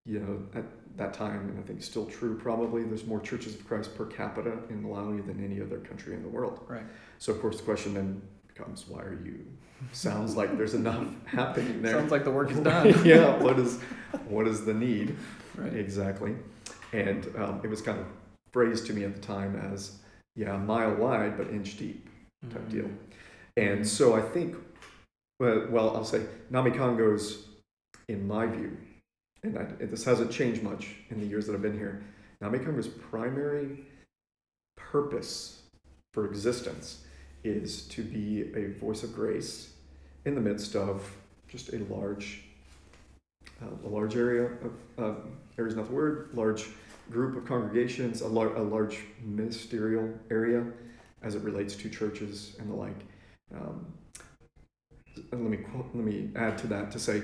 [0.06, 0.66] you know, at
[0.98, 4.52] that time, and I think still true probably, there's more Churches of Christ per capita
[4.70, 6.60] in Malawi than any other country in the world.
[6.68, 6.84] Right.
[7.20, 9.46] So of course the question then becomes, why are you?
[9.94, 11.94] Sounds like there's enough happening there.
[11.94, 13.06] Sounds like the work is done.
[13.06, 13.38] yeah.
[13.38, 13.80] What is,
[14.28, 15.16] what is the need?
[15.56, 15.74] Right.
[15.74, 16.36] Exactly.
[16.92, 18.06] And um, it was kind of
[18.52, 20.00] phrased to me at the time as,
[20.36, 22.10] yeah, mile wide but inch deep
[22.52, 22.86] type deal.
[22.86, 22.98] Mhm.
[23.58, 24.56] And so I think,
[25.40, 27.48] well, well I'll say Namikango's,
[28.08, 28.78] in my view,
[29.44, 32.04] and, I, and this hasn't changed much in the years that I've been here,
[32.42, 33.86] Namikango's primary
[34.76, 35.62] purpose
[36.14, 37.04] for existence
[37.44, 39.74] is to be a voice of grace
[40.26, 41.16] in the midst of
[41.48, 42.44] just a large,
[43.62, 45.16] uh, a large area of, uh,
[45.58, 46.70] area is not the word, large
[47.14, 50.66] group of congregations, a, lar- a large ministerial area
[51.22, 53.00] as it relates to churches and the like.
[53.56, 53.86] Um,
[55.32, 57.22] let me let me add to that to say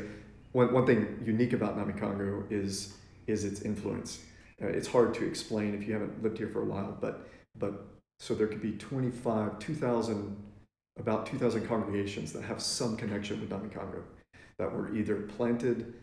[0.52, 2.94] one, one thing unique about Namikango is
[3.28, 4.20] is its influence.
[4.62, 7.28] Uh, it's hard to explain if you haven't lived here for a while, but
[7.58, 7.88] but
[8.20, 10.36] so there could be 25, 2,000,
[11.00, 14.02] about 2,000 congregations that have some connection with Namikango
[14.58, 15.94] that were either planted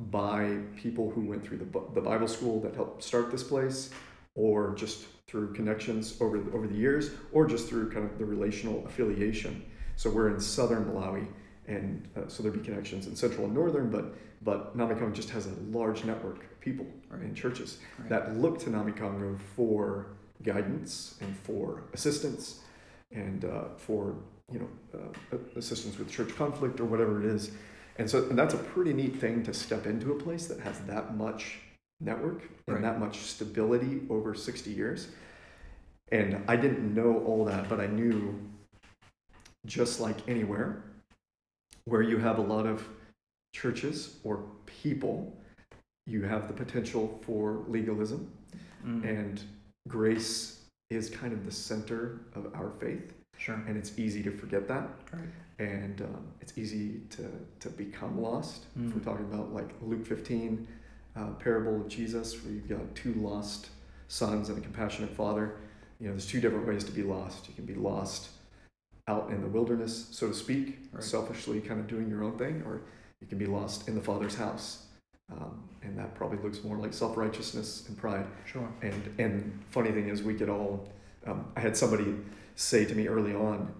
[0.00, 3.90] by people who went through the, the Bible school that helped start this place,
[4.34, 8.24] or just through connections over the, over the years, or just through kind of the
[8.24, 9.64] relational affiliation.
[9.96, 11.26] So we're in southern Malawi,
[11.66, 15.46] and uh, so there'd be connections in central and northern, but but Namikango just has
[15.46, 17.22] a large network of people Right.
[17.22, 18.08] in churches Right.
[18.10, 20.08] that look to Namikango for
[20.42, 22.60] guidance and for assistance
[23.10, 24.14] and uh, for
[24.52, 24.68] you know
[25.32, 27.52] uh, assistance with church conflict or whatever it is.
[27.98, 30.78] And so and that's a pretty neat thing to step into a place that has
[30.80, 31.58] that much
[32.00, 32.82] network and Right.
[32.82, 35.08] that much stability over 60 years.
[36.12, 38.38] And I didn't know all that, but I knew
[39.64, 40.82] just like anywhere
[41.86, 42.86] where you have a lot of
[43.54, 45.32] churches or people,
[46.06, 48.30] you have the potential for legalism
[48.84, 49.04] Mm.
[49.04, 49.42] and
[49.88, 53.56] grace is kind of the center of our faith Sure.
[53.66, 55.28] and it's easy to forget that Right.
[55.58, 57.22] And um, it's easy to,
[57.60, 58.94] to become lost if Mm.
[58.94, 60.66] we're talking about like luke 15
[61.16, 63.68] uh, parable of jesus where you've got two lost
[64.08, 65.54] sons and a compassionate father
[65.98, 68.28] you know there's two different ways to be lost you can be lost
[69.08, 71.02] out in the wilderness so to speak Right.
[71.02, 72.82] selfishly kind of doing your own thing or
[73.20, 74.82] you can be lost in the father's house
[75.32, 78.68] um, and that probably looks more like self-righteousness and pride Sure.
[78.82, 80.88] and and funny thing is, we get all.
[81.26, 82.14] Um, I had somebody
[82.54, 83.72] say to me early on,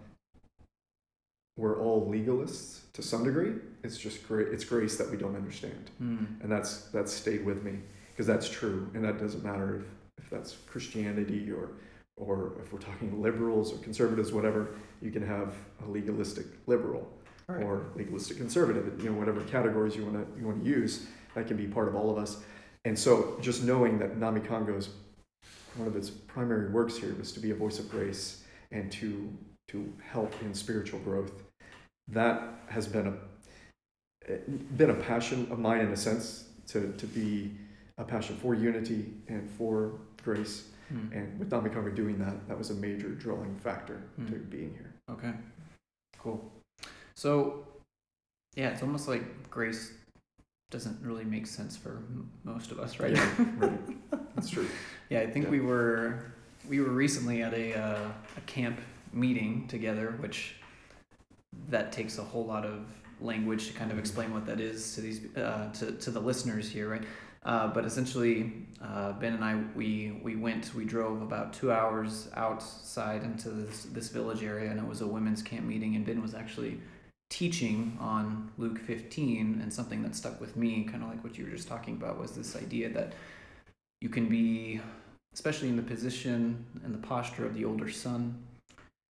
[1.57, 3.53] "We're all legalists to some degree.
[3.83, 4.49] It's just great.
[4.49, 6.41] It's grace that we don't understand." Mm.
[6.43, 7.79] And that's that's stayed with me
[8.11, 11.71] because that's true, and that doesn't matter if, if that's Christianity or
[12.17, 14.69] or if we're talking liberals or conservatives, whatever.
[15.03, 15.55] You can have
[15.87, 17.07] a legalistic liberal
[17.49, 17.63] Right.
[17.63, 21.47] or legalistic conservative, you know, whatever categories you want to you want to use, that
[21.47, 22.43] can be part of all of us.
[22.85, 24.89] And so, just knowing that Namikango's
[25.77, 28.43] one of its primary works here was to be a voice of grace
[28.73, 29.33] and to
[29.69, 31.33] to help in spiritual growth,
[32.09, 33.15] that has been a
[34.77, 37.53] been a passion of mine in a sense to to be
[37.99, 40.69] a passion for unity and for grace.
[40.93, 41.13] Mm.
[41.17, 44.51] And with Namikango doing that, that was a major drawing factor to Mm.
[44.51, 44.93] being here.
[45.11, 45.33] Okay.
[46.19, 46.53] Cool.
[47.17, 47.67] So,
[48.55, 49.93] yeah, it's almost like grace
[50.71, 53.15] doesn't really make sense for m- most of us, right?
[53.17, 53.81] Yeah, right.
[54.35, 54.69] That's true.
[55.11, 55.53] Yeah, I think Yeah.
[55.53, 56.33] we were
[56.69, 58.79] we were recently at a uh, a camp
[59.13, 60.57] meeting together, which
[61.69, 62.87] that takes a whole lot of
[63.21, 66.71] language to kind of explain what that is to these uh, to to the listeners
[66.71, 67.05] here, right?
[67.45, 68.53] Uh, but essentially,
[68.83, 73.85] uh, Ben and I we we went we drove about two hours outside into this
[73.85, 76.81] this village area, and it was a women's camp meeting, and Ben was actually
[77.29, 81.45] teaching on Luke 15 and something that stuck with me kind of like what you
[81.45, 83.15] were just talking about was this idea that
[84.01, 84.81] you can be
[85.35, 88.45] especially in the position and the posture of the older son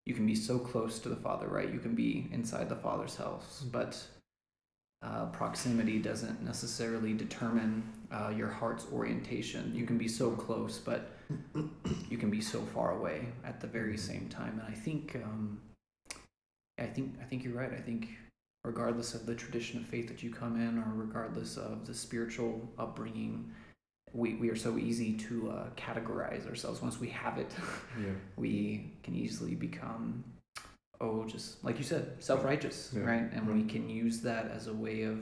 [0.06, 1.72] you can be so close to the father right?
[1.72, 4.02] You can be inside the father's house but
[5.02, 9.72] uh, proximity doesn't necessarily determine uh, your heart's orientation.
[9.74, 11.10] You can be so close but
[12.08, 14.60] you can be so far away at the very same time.
[14.60, 15.60] And i think um,
[16.78, 17.72] i think i think you're right.
[17.72, 18.08] I think
[18.64, 22.68] regardless of the tradition of faith that you come in or regardless of the spiritual
[22.78, 23.52] upbringing
[24.16, 27.50] we, we are so easy to uh, categorize ourselves once we have it
[28.00, 28.12] Yeah.
[28.36, 30.24] we can easily become
[31.00, 34.72] oh just like you said self-righteous Yeah, right and we can use that as a
[34.72, 35.18] way of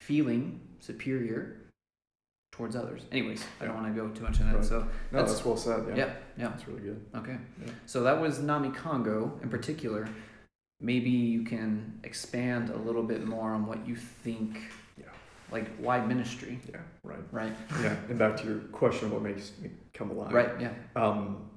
[0.00, 1.56] feeling superior
[2.52, 4.64] towards others anyways i don't want to go too much in that Right.
[4.64, 5.84] so No, That's- that's, well said.
[5.88, 5.96] Yeah.
[5.96, 7.00] yeah yeah That's really good.
[7.14, 7.72] okay Yeah.
[7.86, 10.08] so that was Namikango in particular
[10.80, 14.60] maybe you can expand a little bit more on what you think Yeah.
[15.54, 16.80] Like why ministry Yeah.
[17.02, 17.24] Right.
[17.40, 17.96] right Yeah.
[18.08, 20.32] And back to your question, what makes me come alive?
[20.40, 21.50] right yeah Um.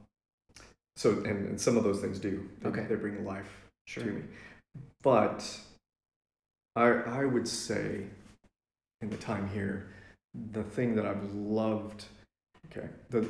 [0.95, 2.49] So, and, and some of those things do.
[2.61, 2.85] They, Okay.
[2.89, 3.51] They bring life
[3.85, 4.23] sure to me,
[5.03, 5.39] but
[6.75, 6.87] I
[7.21, 7.85] I would say,
[9.01, 9.75] in the time here,
[10.53, 12.05] the thing that I've loved,
[12.67, 13.27] okay, the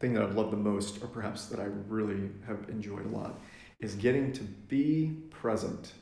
[0.00, 3.40] thing that I've loved the most, or perhaps that I really have enjoyed a lot,
[3.80, 5.94] is getting to be present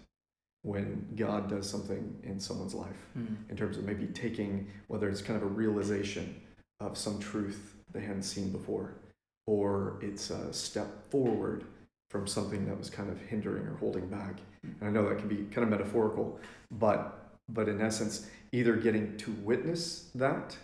[0.63, 3.37] when God does something in someone's life Mm.
[3.51, 6.35] in terms of maybe taking whether it's kind of a realization
[6.81, 8.95] of some truth they hadn't seen before
[9.47, 11.65] or it's a step forward
[12.11, 15.29] from something that was kind of hindering or holding back and i know that can
[15.29, 16.39] be kind of metaphorical
[16.71, 20.57] but but in essence either getting to witness that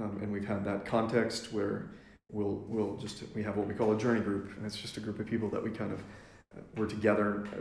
[0.00, 1.90] um, and we've had that context where
[2.32, 5.00] we'll we'll just we have what we call a journey group and it's just a
[5.00, 6.00] group of people that we kind of
[6.56, 7.58] uh, we're together uh,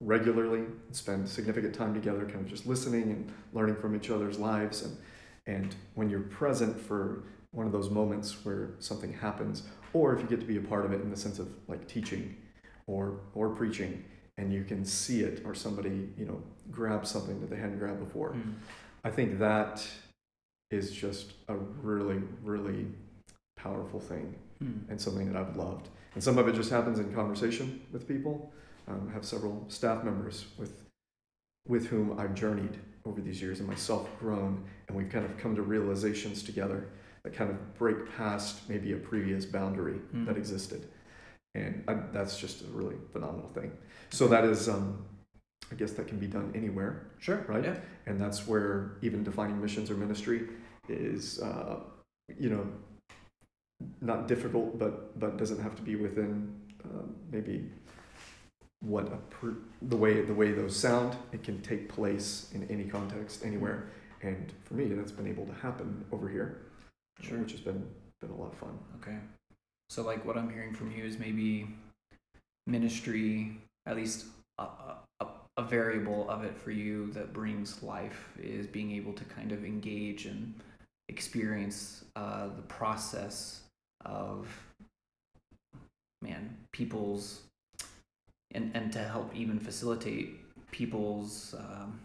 [0.00, 4.38] regularly and spend significant time together kind of just listening and learning from each other's
[4.38, 4.96] lives and
[5.46, 7.22] and when you're present for
[7.52, 9.62] one of those moments where something happens
[9.94, 11.86] or if you get to be a part of it in the sense of like
[11.88, 12.36] teaching
[12.86, 14.04] or or preaching
[14.36, 18.00] and you can see it or somebody you know grab something that they hadn't grabbed
[18.00, 18.52] before Mm.
[19.04, 19.86] i think that
[20.70, 22.86] is just a really really
[23.56, 24.88] powerful thing Mm.
[24.88, 25.90] and something that I've loved.
[26.14, 28.50] And some of it just happens in conversation with people.
[28.88, 30.82] Um, I have several staff members with
[31.68, 35.56] with whom I've journeyed over these years and myself grown, and we've kind of come
[35.56, 36.88] to realizations together
[37.24, 40.26] that kind of break past maybe a previous boundary Mm.
[40.26, 40.86] that existed.
[41.56, 43.72] And I, that's just a really phenomenal thing.
[44.10, 45.04] So that is, um,
[45.72, 47.44] I guess that can be done anywhere, Sure.
[47.48, 47.64] Right?
[47.64, 47.78] Yeah.
[48.06, 50.48] and that's where even defining missions or ministry
[50.88, 51.80] is, uh,
[52.38, 52.64] you know,
[54.00, 57.70] not difficult, but but doesn't have to be within um, maybe
[58.80, 61.16] what a per, the way the way those sound.
[61.32, 63.88] It can take place in any context, anywhere,
[64.22, 66.62] and for me, that's been able to happen over here,
[67.20, 67.38] Sure.
[67.38, 67.86] which has been
[68.20, 68.78] been a lot of fun.
[69.00, 69.16] Okay.
[69.88, 71.68] So, like, what I'm hearing from you is maybe
[72.66, 73.56] ministry,
[73.86, 74.26] at least
[74.58, 75.26] a, a, a-
[75.58, 79.64] a variable of it for you that brings life is being able to kind of
[79.64, 80.52] engage and
[81.08, 83.60] experience uh, the process
[84.04, 84.48] of,
[86.20, 87.40] man, people's,
[88.52, 90.40] and, and to help even facilitate
[90.70, 91.98] people's um,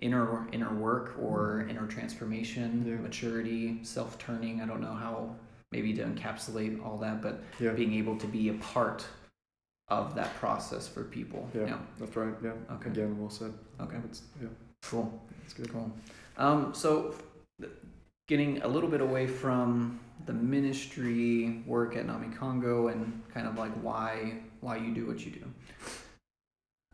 [0.00, 2.96] inner inner work or inner transformation, Yeah.
[2.96, 4.60] maturity, self turning.
[4.60, 5.34] I don't know how
[5.72, 9.06] maybe to encapsulate all that, but Yeah, being able to be a part
[9.88, 11.48] of that process for people.
[11.54, 11.78] Yeah.
[11.98, 12.34] that's right.
[12.42, 12.90] Yeah, Okay.
[12.90, 13.52] again, well said.
[13.80, 13.96] Okay.
[14.04, 14.48] It's, yeah,
[14.82, 15.20] Cool.
[15.44, 15.70] it's good.
[15.72, 15.90] Cool.
[16.36, 17.14] Um, so,
[18.28, 23.72] getting a little bit away from the ministry work at Namikango and kind of like
[23.82, 25.44] why why you do what you do.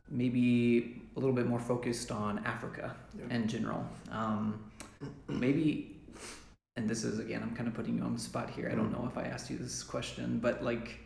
[0.08, 3.34] Maybe a little bit more focused on Africa Yeah.
[3.34, 3.84] in general.
[4.10, 4.62] Um,
[5.28, 5.96] maybe,
[6.76, 8.68] and this is again, I'm kind of putting you on the spot here.
[8.70, 11.00] I don't know if I asked you this question, but like,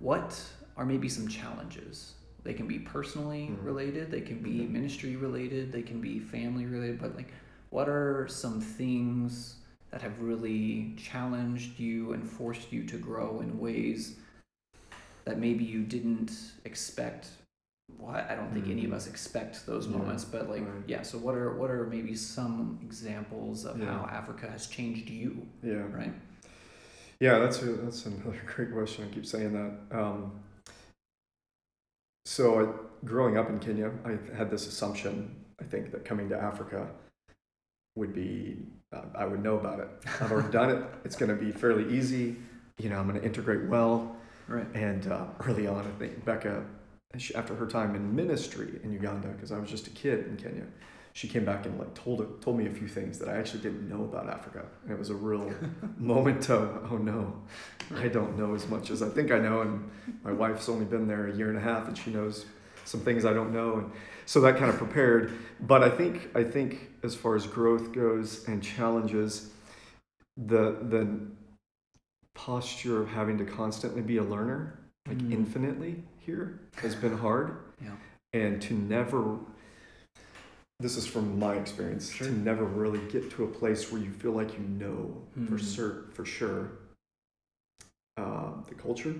[0.00, 0.42] what
[0.76, 2.14] are maybe some challenges?
[2.42, 3.64] They can be personally Mhm.
[3.64, 7.32] related, they can be ministry related, they can be family related, but like,
[7.70, 9.56] what are some things
[9.92, 14.16] that have really challenged you and forced you to grow in ways
[15.24, 16.32] that maybe you didn't
[16.64, 17.28] expect?
[17.98, 18.94] Well, I don't think any of Mhm.
[18.94, 20.82] us expect those Yeah, moments, but like, right.
[20.86, 21.02] yeah.
[21.02, 23.86] So, what are what are maybe some examples of Yeah.
[23.98, 25.46] how Africa has changed you?
[25.62, 25.86] Yeah.
[25.92, 26.14] Right.
[27.20, 29.06] Yeah, that's a, that's another great question.
[29.08, 29.96] I keep saying that.
[29.98, 30.40] Um,
[32.24, 35.36] so, I, growing up in Kenya, I had this assumption.
[35.60, 36.88] I think that coming to Africa
[37.96, 38.58] would be,
[38.92, 39.88] uh, I would know about it.
[40.20, 40.84] I've already done it.
[41.04, 42.36] It's going to be fairly easy.
[42.78, 44.16] You know, I'm going to integrate well.
[44.48, 44.66] Right.
[44.74, 46.64] And uh, early on, I think Becca,
[47.16, 50.36] she, after her time in ministry in Uganda, because I was just a kid in
[50.36, 50.64] Kenya,
[51.14, 53.88] she came back and like told told me a few things that I actually didn't
[53.88, 55.52] know about Africa, and it was a real
[55.98, 57.34] moment of oh no,
[57.96, 59.90] I don't know as much as I think I know, and
[60.24, 62.46] my wife's only been there a year and a half, and she knows
[62.84, 63.92] some things I don't know, and
[64.24, 65.32] so that kind of prepared.
[65.60, 69.50] But I think I think as far as growth goes and challenges,
[70.38, 71.20] the the
[72.46, 74.76] posture of having to constantly be a learner,
[75.06, 75.32] like Mm.
[75.32, 77.94] infinitely here, has been hard Yeah.
[78.32, 79.38] and to never
[80.80, 82.26] this is from my experience Sure.
[82.26, 85.60] to never really get to a place where you feel like you know for Mhm.
[85.60, 86.72] cer- for sure
[88.16, 89.14] uh, the culture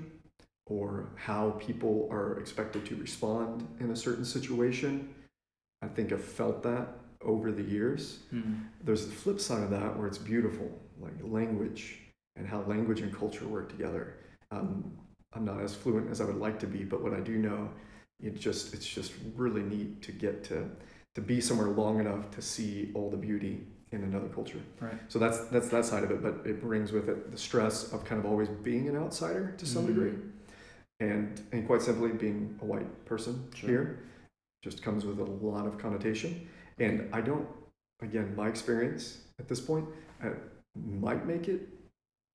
[0.66, 5.14] or how people are expected to respond in a certain situation
[5.82, 8.66] i think i've felt that over the years Mm.
[8.84, 10.68] there's the flip side of that where it's beautiful
[11.00, 12.01] like language
[12.36, 14.16] and how language and culture work together
[14.50, 14.90] um,
[15.34, 17.68] i'm not as fluent as i would like to be but what i do know
[18.20, 20.68] it just it's just really neat to get to
[21.14, 24.94] to be somewhere long enough to see all the beauty in another culture Right.
[25.08, 28.04] so that's that's that side of it but it brings with it the stress of
[28.04, 29.86] kind of always being an outsider to some Mm.
[29.88, 30.14] degree
[31.00, 33.68] and and quite simply being a white person Sure.
[33.68, 34.02] here
[34.62, 37.46] just comes with a lot of connotation and i don't
[38.00, 39.86] again my experience at this point
[40.24, 40.30] uh,
[41.00, 41.68] might make it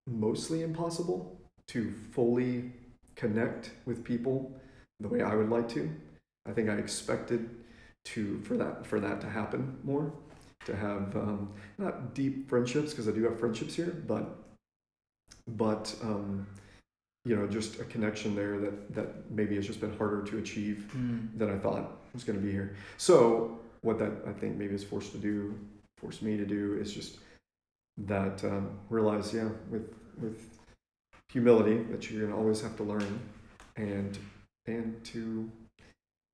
[0.07, 2.71] mostly impossible to fully
[3.15, 4.51] connect with people
[4.99, 5.89] the way i would like to
[6.47, 7.49] i think i expected
[8.05, 10.11] to for that for that to happen more
[10.65, 14.37] to have um, not deep friendships because i do have friendships here but
[15.47, 16.45] but um,
[17.25, 20.91] you know just a connection there that that maybe has just been harder to achieve
[20.95, 21.37] Mm.
[21.37, 22.75] than I thought was going to be here.
[22.97, 25.53] So what that I think maybe is forced to do,
[25.97, 27.19] forced me to do, is just
[28.05, 29.85] that um, realize, yeah, with
[30.19, 30.59] with
[31.29, 33.19] humility that you're going to always have to learn,
[33.75, 34.17] and
[34.65, 35.49] and to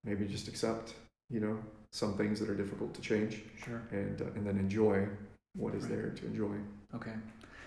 [0.04, 0.94] maybe just accept,
[1.30, 1.58] you know,
[1.92, 3.82] some things that are difficult to change, Sure.
[3.92, 5.08] and uh, and then enjoy
[5.56, 5.92] what is Right.
[5.94, 6.56] there to enjoy.
[6.96, 7.14] Okay.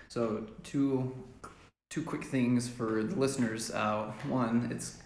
[0.09, 1.13] So two
[1.89, 3.71] two quick things for the listeners.
[3.71, 4.97] Uh, one, it's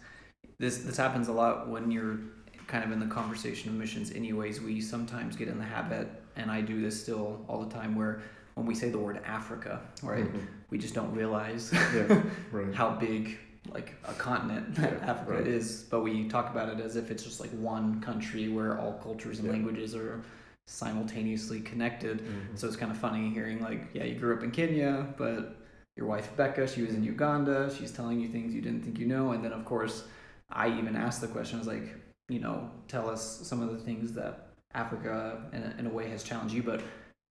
[0.60, 2.20] this this happens a lot when you're
[2.68, 4.12] kind of in the conversation of missions.
[4.12, 6.08] Anyways, we sometimes get in the habit,
[6.38, 8.22] and I do this still all the time, where
[8.56, 10.48] when we say the word Africa, right, Mhm.
[10.72, 12.24] We just don't realize Yeah.
[12.52, 12.74] Right.
[12.74, 13.38] how big
[13.72, 15.48] like a continent Yeah, Africa right.
[15.48, 18.94] is, but we talk about it as if it's just like one country where all
[18.94, 19.54] cultures and Yeah.
[19.54, 20.24] languages are
[20.68, 22.20] simultaneously connected.
[22.22, 22.58] Mhm.
[22.58, 25.58] So it's kind of funny hearing like, yeah, you grew up in Kenya, but
[25.98, 27.72] your wife Becca, she was in Uganda.
[27.78, 30.06] She's telling you things you didn't think you know, and then of course,
[30.50, 31.88] I even asked the question, I was like,
[32.30, 36.10] you know, tell us some of the things that Africa in a, in a way
[36.10, 36.82] has challenged you, but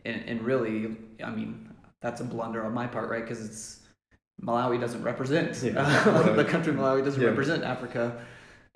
[0.05, 1.69] and, and really, I mean,
[2.03, 3.23] that's a blunder on my part, right?
[3.23, 3.81] Because it's
[4.43, 6.47] Malawi doesn't represent Yeah, the right.
[6.49, 7.29] country Malawi doesn't Yeah.
[7.29, 8.25] represent Africa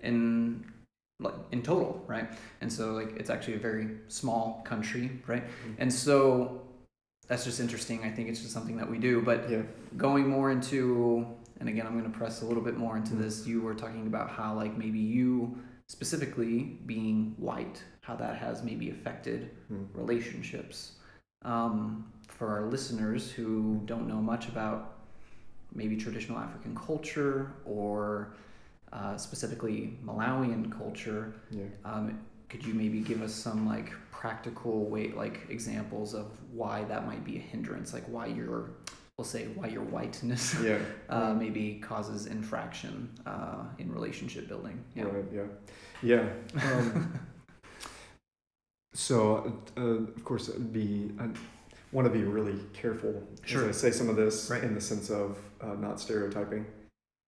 [0.03, 0.64] in
[1.20, 2.29] like in total, right?
[2.61, 5.45] And so like it's actually a very small country, right?
[5.45, 5.75] Mhm.
[5.79, 6.62] And so
[7.29, 8.03] that's just interesting.
[8.05, 9.22] I think it's just something that we do.
[9.22, 9.62] But Yeah.
[9.97, 11.27] going more into
[11.61, 13.18] and again i'm going to press a little bit more into Mhm.
[13.20, 15.57] this you were talking about how like maybe you
[15.89, 19.87] specifically being white how that has maybe affected Mhm.
[19.95, 20.97] relationships
[21.43, 24.97] um, for our listeners who don't know much about
[25.75, 28.35] maybe traditional african culture or
[28.93, 31.64] uh, specifically malawian culture Yeah.
[31.85, 32.18] um,
[32.49, 37.25] could you maybe give us some like practical way like examples of why that might
[37.25, 38.70] be a hindrance like why your
[39.18, 40.79] we'll say why your whiteness Yeah.
[41.09, 45.25] uh, maybe causes infraction uh, in relationship building yeah Right.
[45.33, 45.47] Yeah.
[46.03, 46.29] Yeah.
[46.62, 47.18] Um,
[48.95, 50.59] so, uh, of course, I
[51.95, 53.68] want to be really careful Sure.
[53.68, 54.62] as I say some of this Right.
[54.64, 56.66] in the sense of uh, not stereotyping,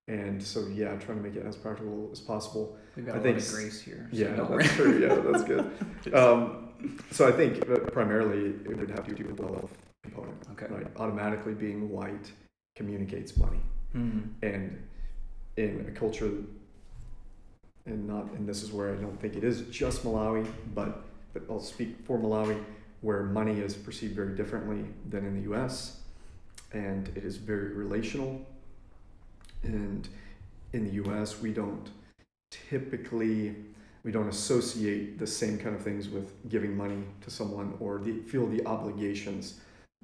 [0.09, 2.77] and so yeah, trying to make it as practical as possible.
[2.97, 4.99] we've got I a lot of grace here so Yeah, that's true.
[4.99, 5.71] Yeah, that's good.
[6.15, 6.69] Um,
[7.11, 10.87] so I think primarily it would have to do with the wealth component, okay right?
[10.97, 12.31] Automatically being white
[12.77, 13.61] communicates money.
[13.93, 14.21] Hmm.
[14.43, 14.83] and
[15.57, 16.31] in a culture
[17.87, 21.45] and not and this is where I don't think it is just Malawi but but
[21.49, 22.63] I'll speak for Malawi
[23.07, 24.83] where money is perceived very differently
[25.13, 26.01] than in the US
[26.73, 28.33] and it is very relational
[29.63, 30.09] and
[30.73, 31.87] in the US we don't
[32.71, 33.55] typically
[34.05, 38.13] we don't associate the same kind of things with giving money to someone or the,
[38.31, 39.45] feel the obligations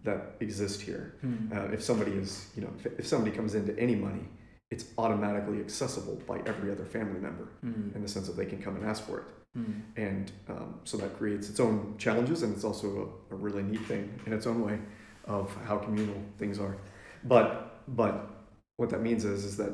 [0.04, 1.52] that exist here Hmm.
[1.56, 4.24] uh, if somebody is, you know, if, if somebody comes into any money,
[4.72, 7.90] it's automatically accessible by every other family member Hmm.
[7.96, 9.26] in the sense that they can come and ask for it.
[9.54, 9.72] Hmm.
[9.96, 13.84] And um, so that creates its own challenges, and it's also a, a really neat
[13.86, 14.78] thing in its own way
[15.26, 16.76] of how communal things are.
[17.24, 18.30] But but
[18.78, 19.72] what that means is is that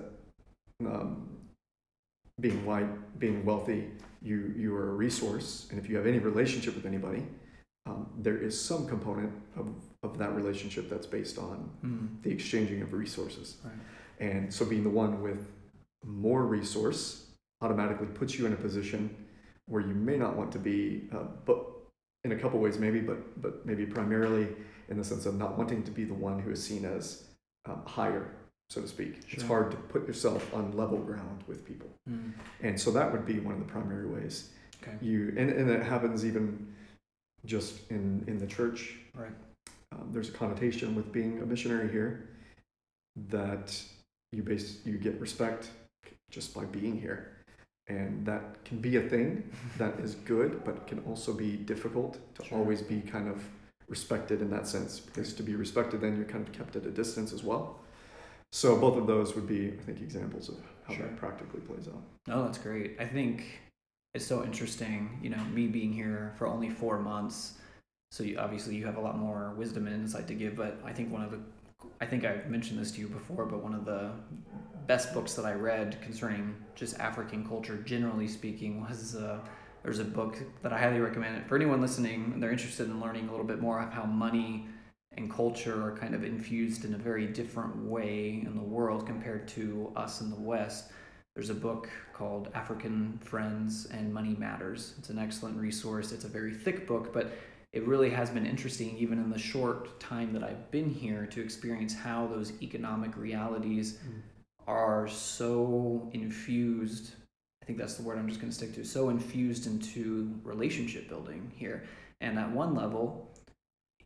[0.85, 1.29] um,
[2.41, 6.75] being white, being wealthy, you you are a resource, and if you have any relationship
[6.75, 7.23] with anybody,
[7.87, 9.71] um, there is some component of,
[10.03, 12.07] of that relationship that's based on Hmm.
[12.23, 13.57] the exchanging of resources.
[13.65, 13.75] Right.
[14.19, 15.47] And so being the one with
[16.05, 17.27] more resource
[17.61, 19.15] automatically puts you in a position
[19.69, 21.65] where you may not want to be, uh, but
[22.25, 24.49] in a couple ways maybe, but but maybe primarily
[24.89, 27.25] in the sense of not wanting to be the one who is seen as
[27.67, 28.31] um, higher,
[28.71, 29.21] so to speak.
[29.31, 32.31] It's hard to put yourself on level ground with people, Hmm.
[32.63, 34.51] and so that would be one of the primary ways
[34.83, 36.73] okay you and, and it happens even
[37.45, 39.33] just in in the church Right.
[39.93, 42.29] um, there's a connotation with being a missionary here
[43.31, 43.81] that
[44.33, 45.71] you base you get respect
[46.31, 47.38] just by being here
[47.89, 52.45] and that can be a thing that is good but can also be difficult to
[52.45, 52.59] Sure.
[52.59, 53.43] always be kind of
[53.89, 56.91] respected in that sense because to be respected then you're kind of kept at a
[56.91, 57.79] distance as well
[58.53, 61.07] so both of those would be i think examples of how Sure.
[61.07, 62.97] that practically plays out No, that's great.
[63.01, 63.45] I think
[64.15, 65.19] it's so interesting.
[65.23, 67.59] You know, me being here for only four months,
[68.11, 70.57] so you, obviously you have a lot more wisdom and insight to give.
[70.57, 71.41] But I think one of the,
[72.01, 74.11] I think I've mentioned this to you before, but one of the
[74.89, 79.39] best books that I read concerning just African culture, generally speaking, was uh,
[79.83, 83.29] there's a book that I highly recommend for anyone listening and they're interested in learning
[83.29, 84.67] a little bit more of how money
[85.13, 89.47] and culture are kind of infused in a very different way in the world compared
[89.49, 90.91] to us in the West.
[91.35, 94.95] There's a book called African Friends and Money Matters.
[94.99, 96.13] It's an excellent resource.
[96.13, 97.33] It's a very thick book, but
[97.73, 101.43] it really has been interesting, even in the short time that I've been here, to
[101.43, 103.99] experience how those economic realities
[104.69, 107.15] are so infused.
[107.63, 108.85] I think that's the word I'm just going to stick to.
[108.85, 111.85] So infused into relationship building here,
[112.21, 113.31] and at one level,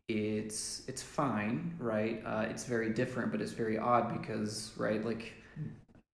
[0.08, 2.22] it's it's fine, right?
[2.24, 5.34] Uh, it's very different, but it's very odd because, right, like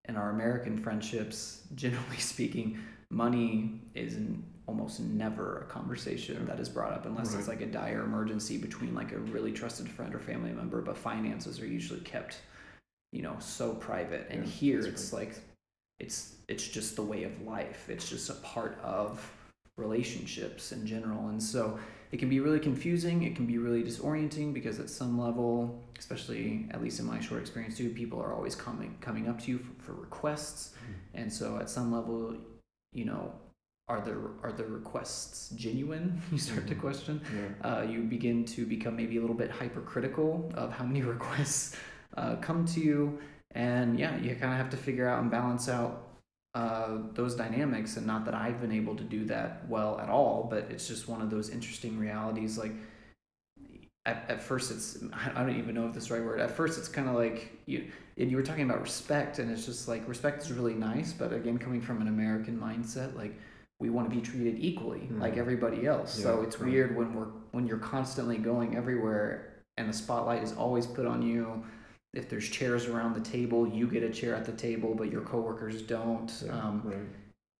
[0.08, 2.78] in our American friendships, generally speaking,
[3.10, 7.66] money is n- almost never a conversation that is brought up unless it's like a
[7.66, 10.80] dire emergency between like a really trusted friend or family member.
[10.82, 12.40] But finances are usually kept,
[13.12, 14.26] you know, so private.
[14.30, 15.34] And Yeah, here it's like,
[16.00, 17.88] it's it's just the way of life.
[17.88, 19.20] It's just a part of
[19.76, 21.28] relationships in general.
[21.28, 21.78] And so
[22.12, 23.22] it can be really confusing.
[23.24, 27.40] It can be really disorienting because at some level, especially at least in my short
[27.40, 30.74] experience too, people are always coming coming up to you for, for requests.
[31.14, 31.20] Mm.
[31.22, 32.36] And so at some level,
[32.92, 33.32] you know,
[33.88, 36.20] are the are the requests genuine?
[36.32, 36.80] You start to Mhm.
[36.80, 37.20] question.
[37.34, 37.70] Yeah.
[37.70, 41.76] Uh, you begin to become maybe a little bit hypercritical of how many requests
[42.18, 43.18] uh, come to you,
[43.52, 45.92] and yeah, you kind of have to figure out and balance out
[46.54, 47.96] uh, those dynamics.
[47.96, 51.08] And not that I've been able to do that well at all, but it's just
[51.08, 52.58] one of those interesting realities.
[52.58, 52.72] Like
[54.06, 54.98] at, at first, it's
[55.36, 56.40] I don't even know if this is the right word.
[56.40, 57.84] At first, it's kind of like you
[58.16, 61.32] and you were talking about respect, and it's just like respect is really nice, but
[61.32, 63.34] again, coming from an American mindset, like
[63.80, 65.38] we want to be treated equally like Mhm.
[65.44, 66.12] everybody else.
[66.12, 66.70] so it's right.
[66.70, 69.28] weird when we're when you're constantly going everywhere
[69.76, 71.62] and the spotlight is always put on you.
[72.14, 75.20] If there's chairs around the table, you get a chair at the table, but your
[75.22, 76.32] coworkers don't.
[76.44, 76.96] Yeah, Um, right.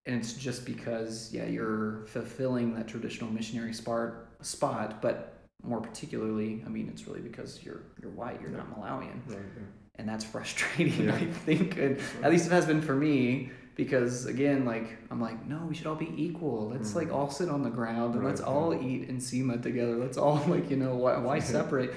[0.07, 5.35] and it's just because yeah you're fulfilling that traditional missionary spot spot but
[5.65, 9.37] more particularly i mean it's really because you're you're white you're not malawian Right.
[9.57, 9.65] Yeah.
[9.97, 11.15] and that's frustrating Yeah.
[11.25, 15.45] i think and at least it has been for me because again like i'm like
[15.47, 17.15] no we should all be equal let's like Mhm.
[17.17, 20.41] all sit on the ground and let's Right, all eat and nsima together let's all
[20.55, 21.93] like you know why, why separate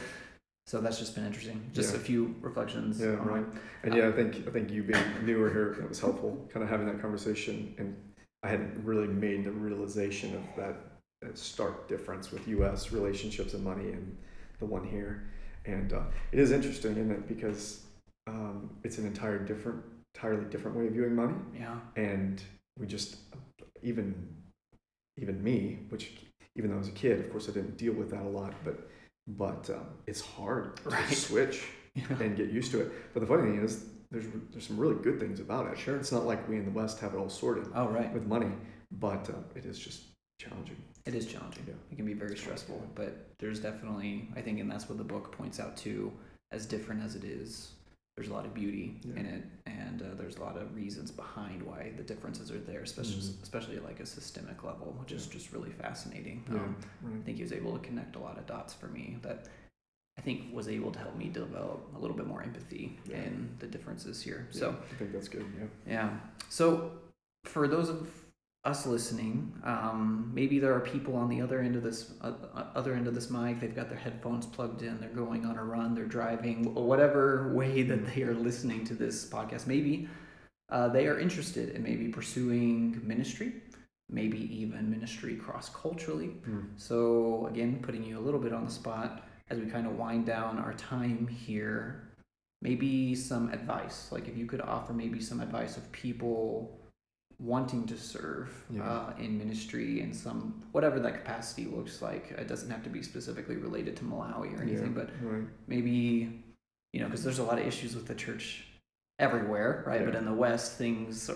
[0.67, 1.99] so that's just been interesting just Yeah.
[1.99, 3.45] a few reflections Yeah, on right.
[3.83, 6.69] And yeah, I think I think you being newer here it was helpful, kind of
[6.69, 7.73] having that conversation.
[7.77, 7.95] And
[8.43, 10.75] I hadn't really made the realization of that,
[11.21, 12.91] that stark difference with U.S.
[12.91, 14.17] relationships and money and
[14.59, 15.29] the one here.
[15.65, 17.27] And uh, it is interesting, isn't it?
[17.27, 17.81] Because
[18.27, 19.83] um, it's an entire different,
[20.15, 21.35] entirely different way of viewing money.
[21.55, 22.41] yeah And
[22.79, 23.17] we just
[23.83, 24.27] even
[25.17, 26.13] even me, which
[26.55, 28.53] even though I was a kid, of course I didn't deal with that a lot,
[28.63, 28.89] but
[29.37, 31.07] but um, it's hard Right.
[31.09, 31.63] to switch
[31.95, 32.91] yeah and get used to it.
[33.13, 35.77] But the funny thing is, there's there's some really good things about it.
[35.77, 35.95] Sure.
[35.97, 38.51] It's not like we in the West have it all sorted oh right with money,
[38.91, 40.03] but uh, it is just
[40.39, 40.77] challenging.
[41.05, 41.63] It is challenging.
[41.67, 41.73] Yeah.
[41.91, 45.31] It can be very stressful, but there's definitely, I think, and that's what the book
[45.35, 46.11] points out too.
[46.51, 47.71] As different as it is,
[48.15, 49.15] there's a lot of beauty Yeah.
[49.19, 52.81] in it, and uh, there's a lot of reasons behind why the differences are there,
[52.81, 53.41] especially Mhm.
[53.43, 56.43] especially at like a systemic level, which is just really fascinating.
[56.49, 56.75] Yeah, Um,
[57.19, 59.47] I think he was able to connect a lot of dots for me that
[60.17, 63.23] I think was able to help me develop a little bit more empathy Yeah.
[63.23, 64.47] in the differences here.
[64.51, 65.45] Yeah, So I think that's good.
[65.57, 65.67] Yeah.
[65.87, 66.19] yeah.
[66.49, 66.91] So,
[67.45, 68.20] for those of
[68.63, 72.65] us listening, um, maybe there are people on the other end of this uh, uh,
[72.75, 73.59] other end of this mic.
[73.59, 74.99] They've got their headphones plugged in.
[74.99, 75.95] They're going on a run.
[75.95, 76.73] They're driving.
[76.75, 80.07] Whatever way that they are listening to this podcast, maybe
[80.69, 83.53] uh, they are interested in maybe pursuing ministry,
[84.09, 86.35] maybe even ministry cross culturally.
[86.47, 86.67] Mm.
[86.75, 90.27] So again, putting you a little bit on the spot as we kind of wind
[90.27, 92.07] down our time here.
[92.61, 96.80] Maybe some advice, like if you could offer maybe some advice of people
[97.41, 98.83] wanting to serve Yeah.
[98.83, 102.31] uh, in ministry in some whatever that capacity looks like.
[102.31, 105.43] It doesn't have to be specifically related to Malawi or anything, yeah, but right.
[105.67, 106.43] maybe
[106.93, 108.65] you know because there's a lot of issues with the church
[109.19, 110.05] everywhere, right?
[110.05, 111.29] But in the West, things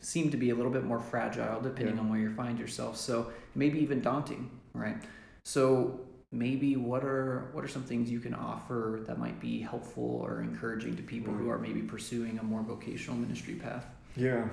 [0.00, 2.00] seem to be a little bit more fragile depending Yeah.
[2.02, 2.96] on where you find yourself.
[2.96, 4.96] So maybe even daunting, right?
[5.44, 6.00] So
[6.32, 10.42] maybe what are what are some things you can offer that might be helpful or
[10.42, 13.84] encouraging to people who are maybe pursuing a more vocational ministry path?
[14.16, 14.48] Yeah.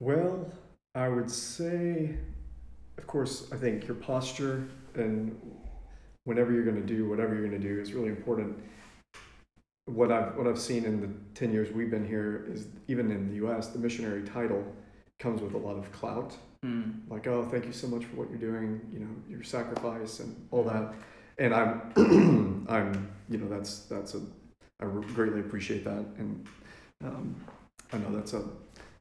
[0.00, 0.50] Well,
[0.94, 2.16] I would say,
[2.96, 5.38] of course, I think your posture and
[6.24, 8.58] whenever you're going to do whatever you're going to do is really important.
[9.84, 13.28] What I've what I've seen in the ten years we've been here is even in
[13.28, 13.68] the U.S.
[13.68, 14.64] the missionary title
[15.18, 16.36] comes with a lot of clout.
[16.64, 17.00] Mm.
[17.08, 18.80] Like, oh, thank you so much for what you're doing.
[18.92, 20.94] You know, your sacrifice and all that.
[21.38, 24.20] And I'm I'm you know that's that's a
[24.80, 26.46] I greatly appreciate that and
[27.04, 27.36] um,
[27.92, 28.44] I know that's a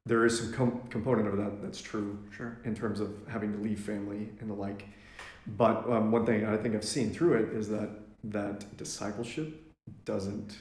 [0.05, 2.57] there is some com- component of that that's true Sure.
[2.65, 4.85] in terms of having to leave family and the like.
[5.47, 7.89] But um, one thing I think I've seen through it is that
[8.25, 9.61] that discipleship
[10.05, 10.57] doesn't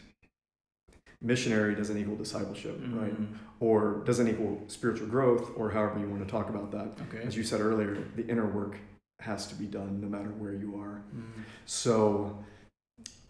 [1.21, 3.21] missionary doesn't equal discipleship, right?
[3.21, 3.37] Mm.
[3.61, 6.89] Or doesn't equal spiritual growth, or however you want to talk about that.
[7.09, 7.27] Okay.
[7.27, 8.77] As you said earlier, the inner work
[9.21, 11.03] has to be done no matter where you are.
[11.15, 11.43] Mm.
[11.67, 12.39] So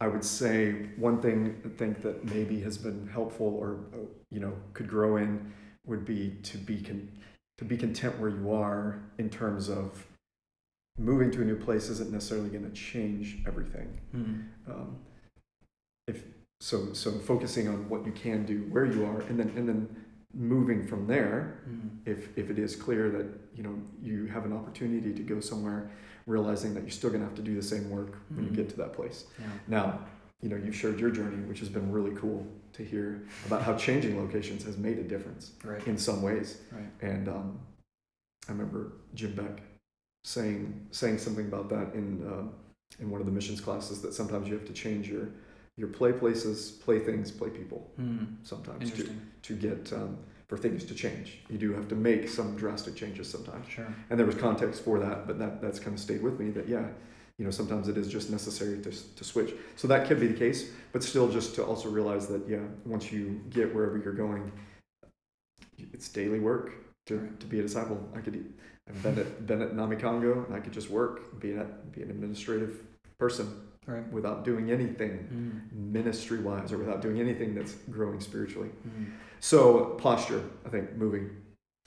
[0.00, 3.78] I would say one thing I think that maybe has been helpful or
[4.30, 5.50] you know could grow in
[5.88, 7.08] would be to be con-
[7.56, 10.06] to be content where you are in terms of
[10.98, 13.98] moving to a new place isn't necessarily going to change everything.
[14.14, 14.44] Mm.
[14.70, 14.96] Um,
[16.06, 16.22] if
[16.60, 19.96] so, so focusing on what you can do where you are, and then and then
[20.34, 21.90] moving from there Mm.
[22.04, 25.90] if if it is clear that you know you have an opportunity to go somewhere
[26.26, 28.56] realizing that you're still going to have to do the same work when you Mhm.
[28.56, 29.46] get to that place Yeah.
[29.66, 30.06] now
[30.42, 33.74] you know you've shared your journey which has been really cool to hear about how
[33.76, 35.84] changing locations has made a difference Right.
[35.86, 36.90] in some ways Right.
[37.00, 37.58] and um,
[38.48, 39.62] I remember Jim Beck
[40.24, 42.52] saying saying something about that in um,
[43.00, 45.28] in one of the missions classes that sometimes you have to change your
[45.76, 47.88] your play places, play things, play people.
[47.96, 48.24] Hmm.
[48.42, 49.08] Sometimes to
[49.42, 50.16] to get um,
[50.48, 51.40] for things to change.
[51.50, 53.68] You do have to make some drastic changes sometimes.
[53.68, 53.86] Sure.
[54.10, 56.50] And there was context for that, but that that's kind of stayed with me.
[56.50, 56.86] That yeah,
[57.38, 59.54] you know, sometimes it is just necessary to to switch.
[59.76, 63.12] So that could be the case, but still, just to also realize that yeah, once
[63.12, 64.50] you get wherever you're going,
[65.92, 66.72] it's daily work
[67.06, 68.06] to, to be a disciple.
[68.14, 68.44] I could
[68.88, 72.10] I've been at been at Namikango, and I could just work, be an be an
[72.10, 72.82] administrative
[73.18, 74.06] person Right.
[74.12, 75.92] without doing anything Hmm.
[75.94, 78.68] ministry wise or without doing anything that's growing spiritually.
[78.68, 79.04] Hmm.
[79.40, 81.30] So posture, I think moving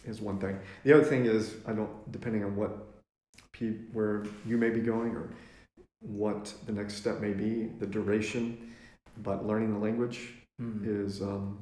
[0.08, 0.58] is one thing.
[0.84, 2.72] The other thing is I don't depending on what
[3.93, 5.30] where you may be going or
[6.01, 8.74] what the next step may be, the duration,
[9.24, 10.84] but learning the language Hmm.
[10.86, 11.57] is um,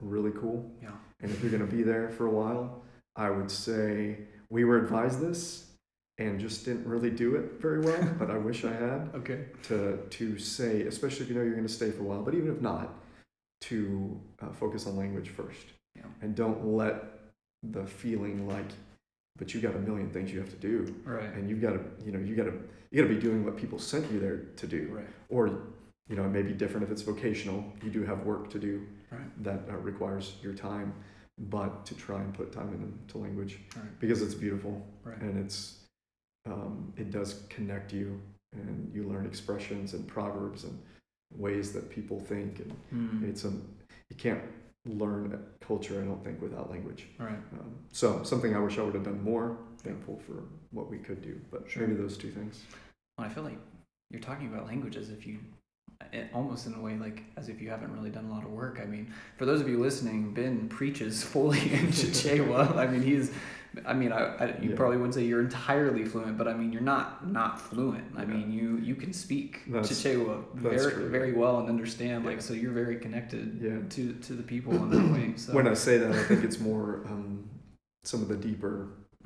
[0.00, 0.70] really cool.
[0.82, 0.90] Yeah.
[1.20, 2.82] And if you're going to be there for a while,
[3.16, 4.18] I would say
[4.48, 5.66] we were advised this
[6.18, 9.46] and just didn't really do it very well, but I wish I had Okay.
[9.64, 12.34] to to say, especially if you know you're going to stay for a while, but
[12.34, 12.94] even if not,
[13.62, 16.06] to uh, focus on language first, Yeah.
[16.22, 17.04] and don't let
[17.62, 18.70] the feeling like,
[19.38, 21.32] but you got a million things you have to do, Right.
[21.34, 22.52] and you've got to, you know, you got to,
[22.90, 25.06] you got to be doing what people sent you there to do, Right.
[25.28, 25.46] or,
[26.08, 27.72] you know, it may be different if it's vocational.
[27.82, 29.42] You do have work to do Right.
[29.44, 30.92] that uh, requires your time,
[31.38, 33.98] but to try and put time into language Right.
[34.00, 35.20] because it's beautiful Right.
[35.22, 35.74] and it's
[36.46, 38.18] um, it does connect you
[38.52, 40.78] and you learn expressions and proverbs and
[41.36, 43.24] ways that people think and Hmm.
[43.28, 44.40] it's a you can't
[44.88, 47.32] learn culture i don't think without language Right.
[47.52, 51.20] um, so something i wish i would have done more thankful for what we could
[51.22, 51.86] do but Sure.
[51.86, 52.62] maybe those two things
[53.18, 53.58] Well, I feel like
[54.10, 55.38] you're talking about language as if you,
[56.32, 58.80] almost in a way like as if you haven't really done a lot of work.
[58.82, 62.76] I mean, for those of you listening, Ben preaches fully in Chichewa.
[62.76, 63.30] I mean, he's,
[63.86, 64.76] I mean, I, I you Yeah.
[64.76, 68.04] probably wouldn't say you're entirely fluent, but I mean, you're not not fluent.
[68.16, 68.28] I Yeah.
[68.28, 71.08] mean, you you can speak That's- Chichewa very true.
[71.10, 72.24] very well and understand.
[72.24, 73.78] Like, so you're very connected Yeah.
[73.94, 75.26] to to the people in that way.
[75.36, 77.48] So when i say that i think it's more um,
[78.04, 78.74] some of the deeper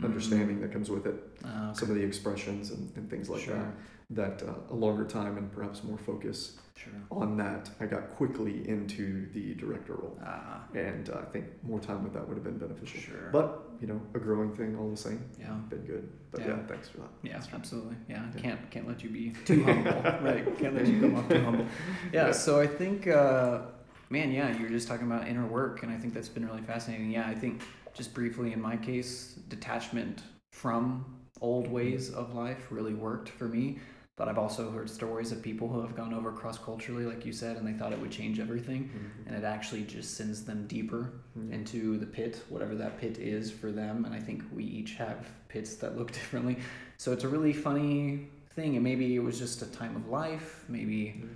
[0.02, 0.10] Mhm.
[0.10, 1.78] understanding that comes with it Uh, okay.
[1.80, 3.72] some of the expressions and, and things like sure, that
[4.10, 6.92] that uh, a longer time and perhaps more focus sure.
[7.10, 11.80] on that i got quickly into the director role Ah, and uh, I think more
[11.80, 13.00] time with that would have been beneficial.
[13.00, 13.28] sure.
[13.32, 13.48] But
[13.80, 15.20] you know, a growing thing all the same.
[15.40, 15.54] yeah.
[15.68, 16.04] Been good.
[16.30, 16.48] But Yeah.
[16.50, 17.10] yeah, thanks for that.
[17.22, 17.96] Yeah, That's absolutely.
[18.08, 18.40] Yeah, Yeah.
[18.44, 19.92] can't can't let you be too humble,
[20.28, 20.44] right?
[20.60, 21.66] Can't let you come off too humble.
[22.12, 22.26] Yeah.
[22.26, 22.32] Yeah.
[22.32, 23.62] So I think, uh,
[24.10, 26.62] man, yeah, you were just talking about inner work, and I think that's been really
[26.72, 27.10] fascinating.
[27.10, 27.54] Yeah, I think
[27.94, 30.22] just briefly in my case, detachment
[30.52, 31.04] from
[31.40, 33.78] old ways of life really worked for me.
[34.16, 37.32] But I've also heard stories of people who have gone over cross culturally, like you
[37.32, 38.90] said, and they thought it would change everything,
[39.26, 41.50] and it actually just sends them deeper Mhm.
[41.50, 44.04] into the pit, whatever that pit is for them.
[44.04, 46.58] And I think we each have pits that look differently.
[46.98, 48.74] So it's a really funny thing.
[48.76, 50.66] And maybe it was just a time of life.
[50.68, 51.28] Maybe, Mhm.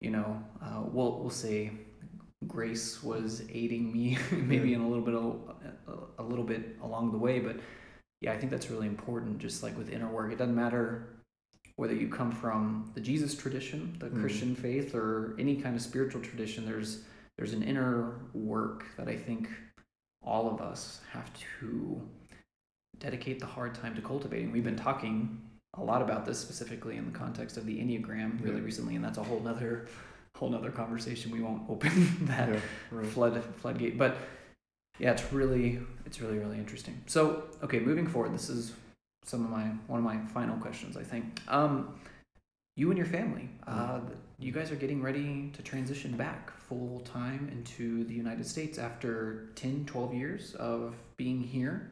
[0.00, 1.72] you know, uh, we'll, we'll say
[2.46, 4.76] grace was aiding me maybe Yeah.
[4.76, 5.14] in a little bit,
[6.18, 7.38] a little bit along the way.
[7.40, 7.60] But
[8.20, 9.38] yeah, I think that's really important.
[9.38, 11.16] Just like with inner work, it doesn't matter
[11.76, 14.20] whether you come from the Jesus tradition, the Mhm.
[14.20, 16.64] Christian faith, or any kind of spiritual tradition.
[16.66, 17.04] There's
[17.38, 19.48] there's an inner work that I think
[20.22, 22.06] all of us have to
[22.98, 24.52] dedicate the hard time to cultivating.
[24.52, 25.40] We've been talking
[25.74, 28.64] a lot about this specifically in the context of the Enneagram really Yeah.
[28.64, 29.86] recently, and that's a whole nother
[30.40, 31.30] whole nother conversation.
[31.30, 32.60] We won't open that Yeah,
[32.90, 33.06] right.
[33.06, 33.96] flood floodgate.
[33.98, 34.16] But
[34.98, 37.00] yeah, it's really it's really really interesting.
[37.06, 38.72] So okay, moving forward, this is
[39.24, 40.96] some of my one of my final questions.
[40.96, 41.94] I think um,
[42.76, 44.00] you and your family, uh,
[44.38, 49.50] you guys are getting ready to transition back full time into the United States after
[49.56, 51.90] 10, 12 years of being here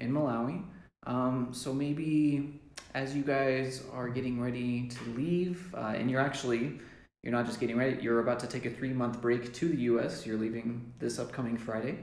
[0.00, 0.62] in Malawi.
[1.06, 2.60] Um, so maybe
[2.94, 6.80] as you guys are getting ready to leave, uh, and you're actually
[7.26, 9.76] you're not just getting ready, you're about to take a three month break to the
[9.90, 10.24] U.S.
[10.24, 11.98] You're leaving this upcoming Friday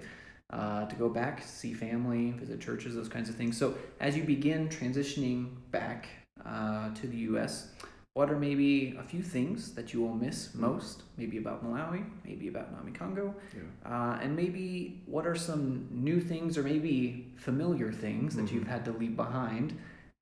[0.49, 3.55] uh, to go back, see family, visit churches, those kinds of things.
[3.57, 6.07] So as you begin transitioning back
[6.45, 7.69] uh, to the U.S.
[8.15, 11.03] What are maybe a few things that you will miss most?
[11.17, 13.91] Maybe about Malawi, maybe about Namikango, Yeah.
[13.91, 18.75] uh, and maybe what are some new things or maybe familiar things that you've Mhm.
[18.75, 19.73] had to leave behind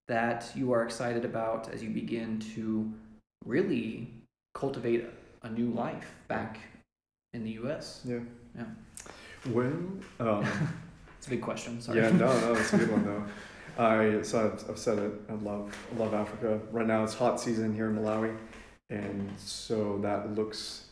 [0.08, 2.94] that you are excited about as you begin to
[3.46, 4.21] really
[4.54, 5.06] cultivate
[5.44, 6.60] a new life back
[7.34, 8.02] in the U.S.?
[8.06, 8.20] Yeah.
[8.56, 8.66] Yeah.
[9.50, 9.74] Well,
[10.20, 10.46] um,
[11.18, 11.80] It's a big question.
[11.80, 12.00] Sorry.
[12.00, 13.24] yeah, no, no, that's a good one though.
[13.78, 15.12] I so I've, I've said it.
[15.30, 16.60] I love I love Africa.
[16.72, 18.36] Right now it's hot season here in Malawi,
[18.90, 20.86] and so that looks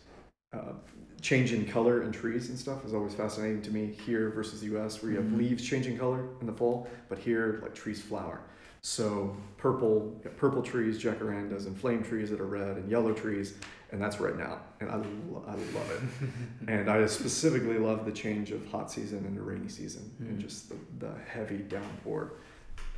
[0.53, 0.73] uh,
[1.19, 4.67] change in color in trees and stuff is always fascinating to me here versus the
[4.67, 5.01] U.S.
[5.01, 5.37] where you have Mhm.
[5.39, 8.39] leaves changing color in the fall, but here like trees flower.
[8.81, 13.55] So purple, purple trees, jacarandas, and flame trees that are red, and yellow trees,
[13.91, 16.29] and that's right now, and I, lo- I love it.
[16.69, 20.41] and I specifically love the change of hot season into rainy season, and Mm.
[20.41, 22.33] just the, the heavy downpour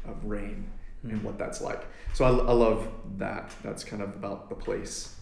[0.06, 0.70] of rain
[1.04, 1.24] and Mm.
[1.24, 1.84] what that's like.
[2.14, 3.52] So I, I love that.
[3.64, 5.16] That's kind of about the place.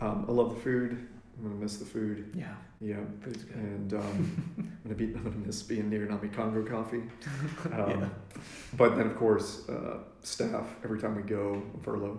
[0.00, 1.08] Um, I love the food.
[1.38, 2.30] I'm gonna miss the food.
[2.34, 3.56] Yeah, Yeah, food's good.
[3.56, 7.02] and um, I'm gonna be I'm gonna miss being near Namikango coffee.
[7.72, 8.08] Um, Yeah.
[8.76, 10.66] But then of course, uh, staff.
[10.84, 12.18] Every time we go on furlough,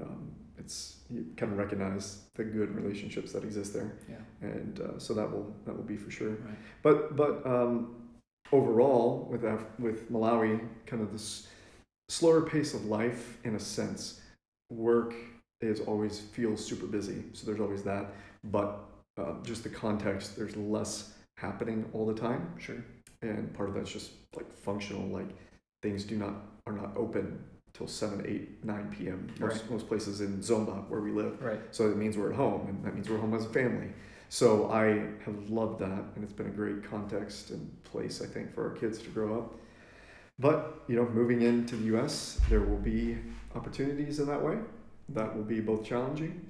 [0.00, 4.48] um, it's you kind of recognize the good relationships that exist there, Yeah.
[4.48, 6.30] and uh, so that will that will be for sure.
[6.30, 6.58] Right.
[6.82, 7.94] But but um,
[8.52, 11.46] overall, with Af- with Malawi, kind of this
[12.08, 14.20] slower pace of life in a sense.
[14.70, 15.14] Work
[15.60, 18.06] is always feels super busy, so there's always that.
[18.50, 18.80] But
[19.18, 22.82] uh, just the context, there's less happening all the time, Sure.
[23.22, 25.06] and part of that's just like functional.
[25.08, 25.28] Like
[25.82, 26.34] things do not
[26.66, 27.42] are not open
[27.72, 29.28] till 7, 8, 9 p.m.
[29.38, 29.70] Most, Right.
[29.70, 31.40] most places in Zomba where we live.
[31.42, 31.60] Right.
[31.70, 33.88] So it means we're at home, and that means we're home as a family.
[34.28, 34.86] So I
[35.24, 38.74] have loved that, and it's been a great context and place, I think, for our
[38.74, 39.54] kids to grow up.
[40.38, 43.18] But you know, moving into the U.S., there will be
[43.54, 44.58] opportunities in that way.
[45.10, 46.44] That will be both challenging,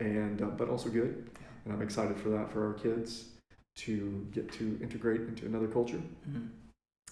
[0.00, 1.30] and uh, but also good.
[1.40, 1.46] Yeah.
[1.64, 3.26] And I'm excited for that for our kids
[3.76, 6.00] to get to integrate into another culture.
[6.28, 6.48] Mhm.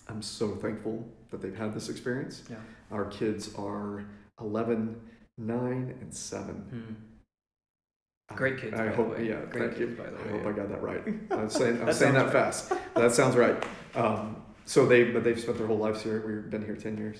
[0.08, 2.42] I'm so thankful that they've had this experience.
[2.50, 2.56] Yeah.
[2.90, 4.04] Our kids are
[4.40, 4.96] 11,
[5.36, 6.64] 9, and 7.
[8.30, 8.36] Mhm.
[8.36, 9.28] Great kids, I the hope, way.
[9.28, 9.96] yeah, Great thank kids, you.
[9.96, 10.48] by the I hope yeah.
[10.48, 11.02] I got that right.
[11.30, 12.72] I'm saying, I'm That saying that fast.
[12.94, 13.62] That sounds right.
[13.94, 14.36] Um,
[14.66, 16.22] so they, but they've spent their whole lives here.
[16.26, 17.18] We've been here 10 years.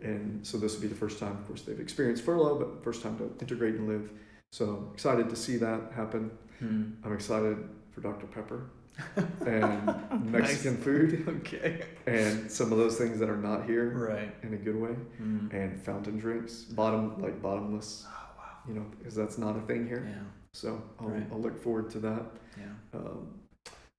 [0.00, 0.08] Yeah.
[0.10, 3.02] And so this will be the first time, of course, they've experienced furlough, but first
[3.02, 4.10] time to integrate and live.
[4.52, 6.30] So excited to see that happen.
[6.58, 6.92] Hmm.
[7.04, 7.56] I'm excited
[7.92, 8.26] for Dr.
[8.26, 8.70] Pepper
[9.46, 11.82] and Mexican food Okay.
[12.06, 14.34] and some of those things that are not here Right.
[14.42, 14.96] in a good way.
[15.22, 15.52] Mm.
[15.52, 18.44] And fountain drinks, bottom, like bottomless, Oh wow.
[18.66, 20.04] you know, because that's not a thing here.
[20.10, 20.22] Yeah.
[20.52, 21.26] So I'll, Right.
[21.30, 22.22] I'll look forward to that.
[22.58, 22.98] Yeah.
[22.98, 23.34] Um,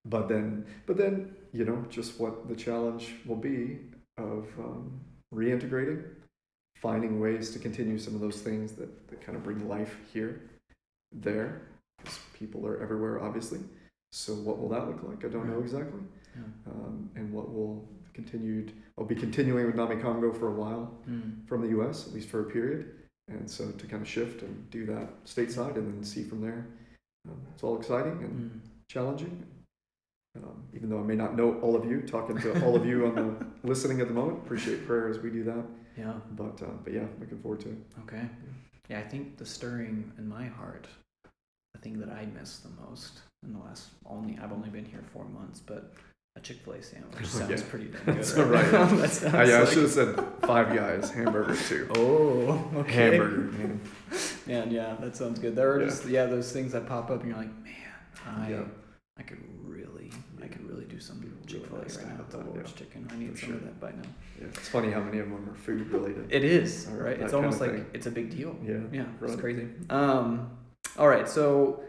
[0.06, 3.78] but then, but then, you know, just what the challenge will be
[4.18, 5.00] of um,
[5.34, 6.04] reintegrating,
[6.82, 10.42] finding ways to continue some of those things that, that kind of bring life here,
[11.12, 11.62] there,
[11.98, 13.60] because people are everywhere, obviously.
[14.12, 15.26] So what will that look like?
[15.26, 16.02] I don't know exactly.
[16.36, 16.72] Yeah.
[16.72, 21.48] Um, and what will continued, I'll be continuing with Namikango for a while Mm.
[21.48, 22.08] from the U.S.
[22.08, 22.92] at least for a period,
[23.28, 26.66] and so to kind of shift and do that stateside and then see from there.
[27.28, 28.60] Um, it's all exciting and Mm.
[28.90, 29.44] challenging.
[30.38, 33.06] Um, even though I may not know all of you, talking to all of you
[33.08, 35.64] on the listening at the moment, appreciate prayer as we do that.
[36.00, 36.14] Yeah.
[36.32, 37.78] But uh, but yeah, looking forward to it.
[38.04, 38.22] Okay.
[38.90, 40.88] Yeah, I think the stirring in my heart,
[41.74, 45.04] the thing that I miss the most in the last only I've only been here
[45.14, 45.94] four months, but
[46.36, 47.68] a Chick Fil A sandwich sounds yeah.
[47.70, 48.16] pretty damn good.
[48.18, 48.90] That's right, right.
[48.98, 51.88] that sounds Uh, yeah, I should have said five guys, hamburger too.
[51.96, 52.94] Oh, okay.
[53.18, 53.82] Hamburger, man.
[54.48, 55.56] Man, yeah, that sounds good.
[55.56, 55.86] There are Yeah.
[55.88, 57.74] just yeah those things that pop up, and you're like, man,
[58.26, 58.64] I Yeah.
[59.20, 60.12] I could really
[60.42, 62.78] I could really do some Chick Fil A nice right now the Lord's yeah.
[62.78, 63.10] chicken.
[63.12, 63.58] I need For some sure.
[63.58, 64.10] of that by now.
[64.40, 66.28] Yeah, it's funny how many of them are food related.
[66.30, 67.20] It is right.
[67.20, 67.86] It's almost like thing.
[67.94, 68.56] it's a big deal.
[68.64, 69.68] Yeah, Yeah, it's crazy.
[69.90, 70.52] Um,
[70.98, 71.84] all right, so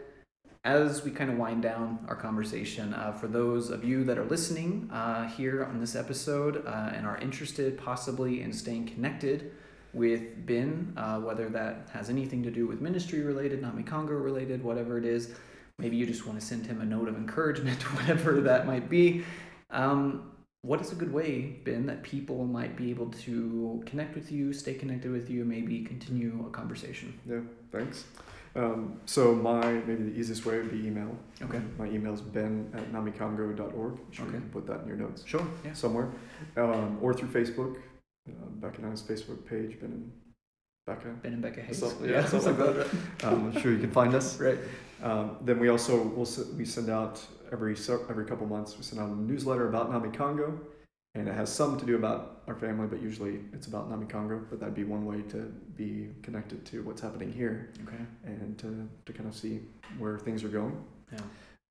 [0.63, 4.25] as we kind of wind down our conversation, uh, for those of you that are
[4.25, 9.51] listening uh, here on this episode uh, and are interested possibly in staying connected
[9.93, 14.97] with Ben, uh, whether that has anything to do with ministry related, Namikango related, whatever
[14.97, 15.33] it is,
[15.81, 19.23] maybe you just want to send him a note of encouragement, whatever that might be.
[19.71, 24.31] Um, what is a good way, Ben, that people might be able to connect with
[24.31, 27.19] you, stay connected with you, maybe continue a conversation?
[27.27, 27.39] Yeah,
[27.71, 28.05] thanks.
[28.55, 31.17] Um, so my maybe the easiest way would be email.
[31.41, 31.61] Okay.
[31.79, 33.97] My email's ben at namikango.org.
[34.11, 34.39] Sure, you Okay.
[34.39, 35.45] can put that in your notes Sure.
[35.65, 35.73] Yeah.
[35.73, 36.09] somewhere,
[36.57, 37.77] um, or through Facebook.
[38.29, 40.11] Uh, Becca and I's Facebook page, Ben and
[40.85, 41.07] Becca.
[41.23, 41.79] Ben and Becca Hayes.
[41.83, 42.87] Something- yeah, something like that.
[43.27, 44.39] Um, I'm sure you can find us.
[44.39, 44.59] Right.
[45.01, 46.27] Um, then we also will
[46.57, 50.57] we send out every so, every couple months we send out a newsletter about Namikango,
[51.15, 54.45] and it has some to do about our family, but usually it's about Namikango.
[54.49, 58.03] But that'd be one way to be connected to what's happening here Okay.
[58.25, 59.61] and to, to kind of see
[59.97, 60.83] where things are going.
[61.11, 61.19] Yeah.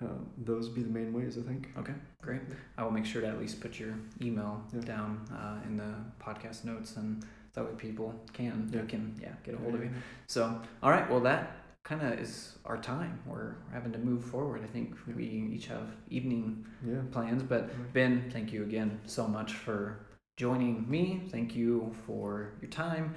[0.03, 1.69] Um, those would be the main ways, I think.
[1.79, 1.93] Okay.
[2.23, 2.41] Great.
[2.79, 4.81] I will make sure to at least put your email Yeah.
[4.81, 7.23] down uh, in the podcast notes, and
[7.55, 8.81] that way people can Yeah.
[8.81, 9.91] they can yeah get a hold of you.
[10.27, 11.09] So all right.
[11.11, 13.21] Well, that kind of is our time.
[13.27, 14.63] We're having to move forward.
[14.63, 15.15] I think Yeah.
[15.15, 17.03] we each have evening Yeah.
[17.11, 17.93] plans, but Right.
[17.93, 20.01] Ben, thank you again so much for
[20.37, 21.27] joining me.
[21.31, 23.15] Thank you for your time.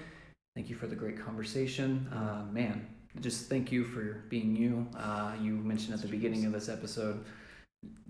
[0.56, 2.08] Thank you for the great conversation.
[2.12, 2.88] Uh, man,
[3.20, 4.88] just thank you for being you.
[4.96, 7.24] Uh, you mentioned at the beginning of this episode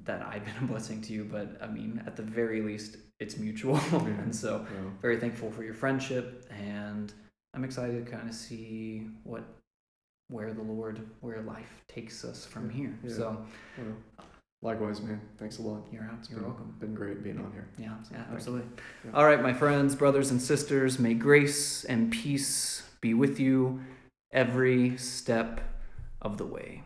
[0.04, 3.38] that I've been a blessing to you, but I mean, at the very least, it's
[3.38, 3.78] mutual.
[4.24, 4.90] and so, Yeah.
[5.02, 7.14] very thankful for your friendship, and
[7.54, 9.44] I'm excited to kind of see what
[10.30, 12.98] where the Lord, where life takes us from here.
[13.04, 13.14] Yeah.
[13.14, 13.46] So,
[14.62, 15.22] likewise, man.
[15.38, 15.88] Thanks a lot.
[15.92, 16.28] you're out.
[16.30, 16.76] You're been, welcome.
[16.80, 17.68] Been great being on here.
[17.78, 18.68] Yeah, yeah, absolutely.
[19.06, 19.12] Yeah.
[19.14, 23.82] All right, my friends, brothers, and sisters, may grace and peace be with you
[24.32, 25.62] every step
[26.22, 26.84] of the way.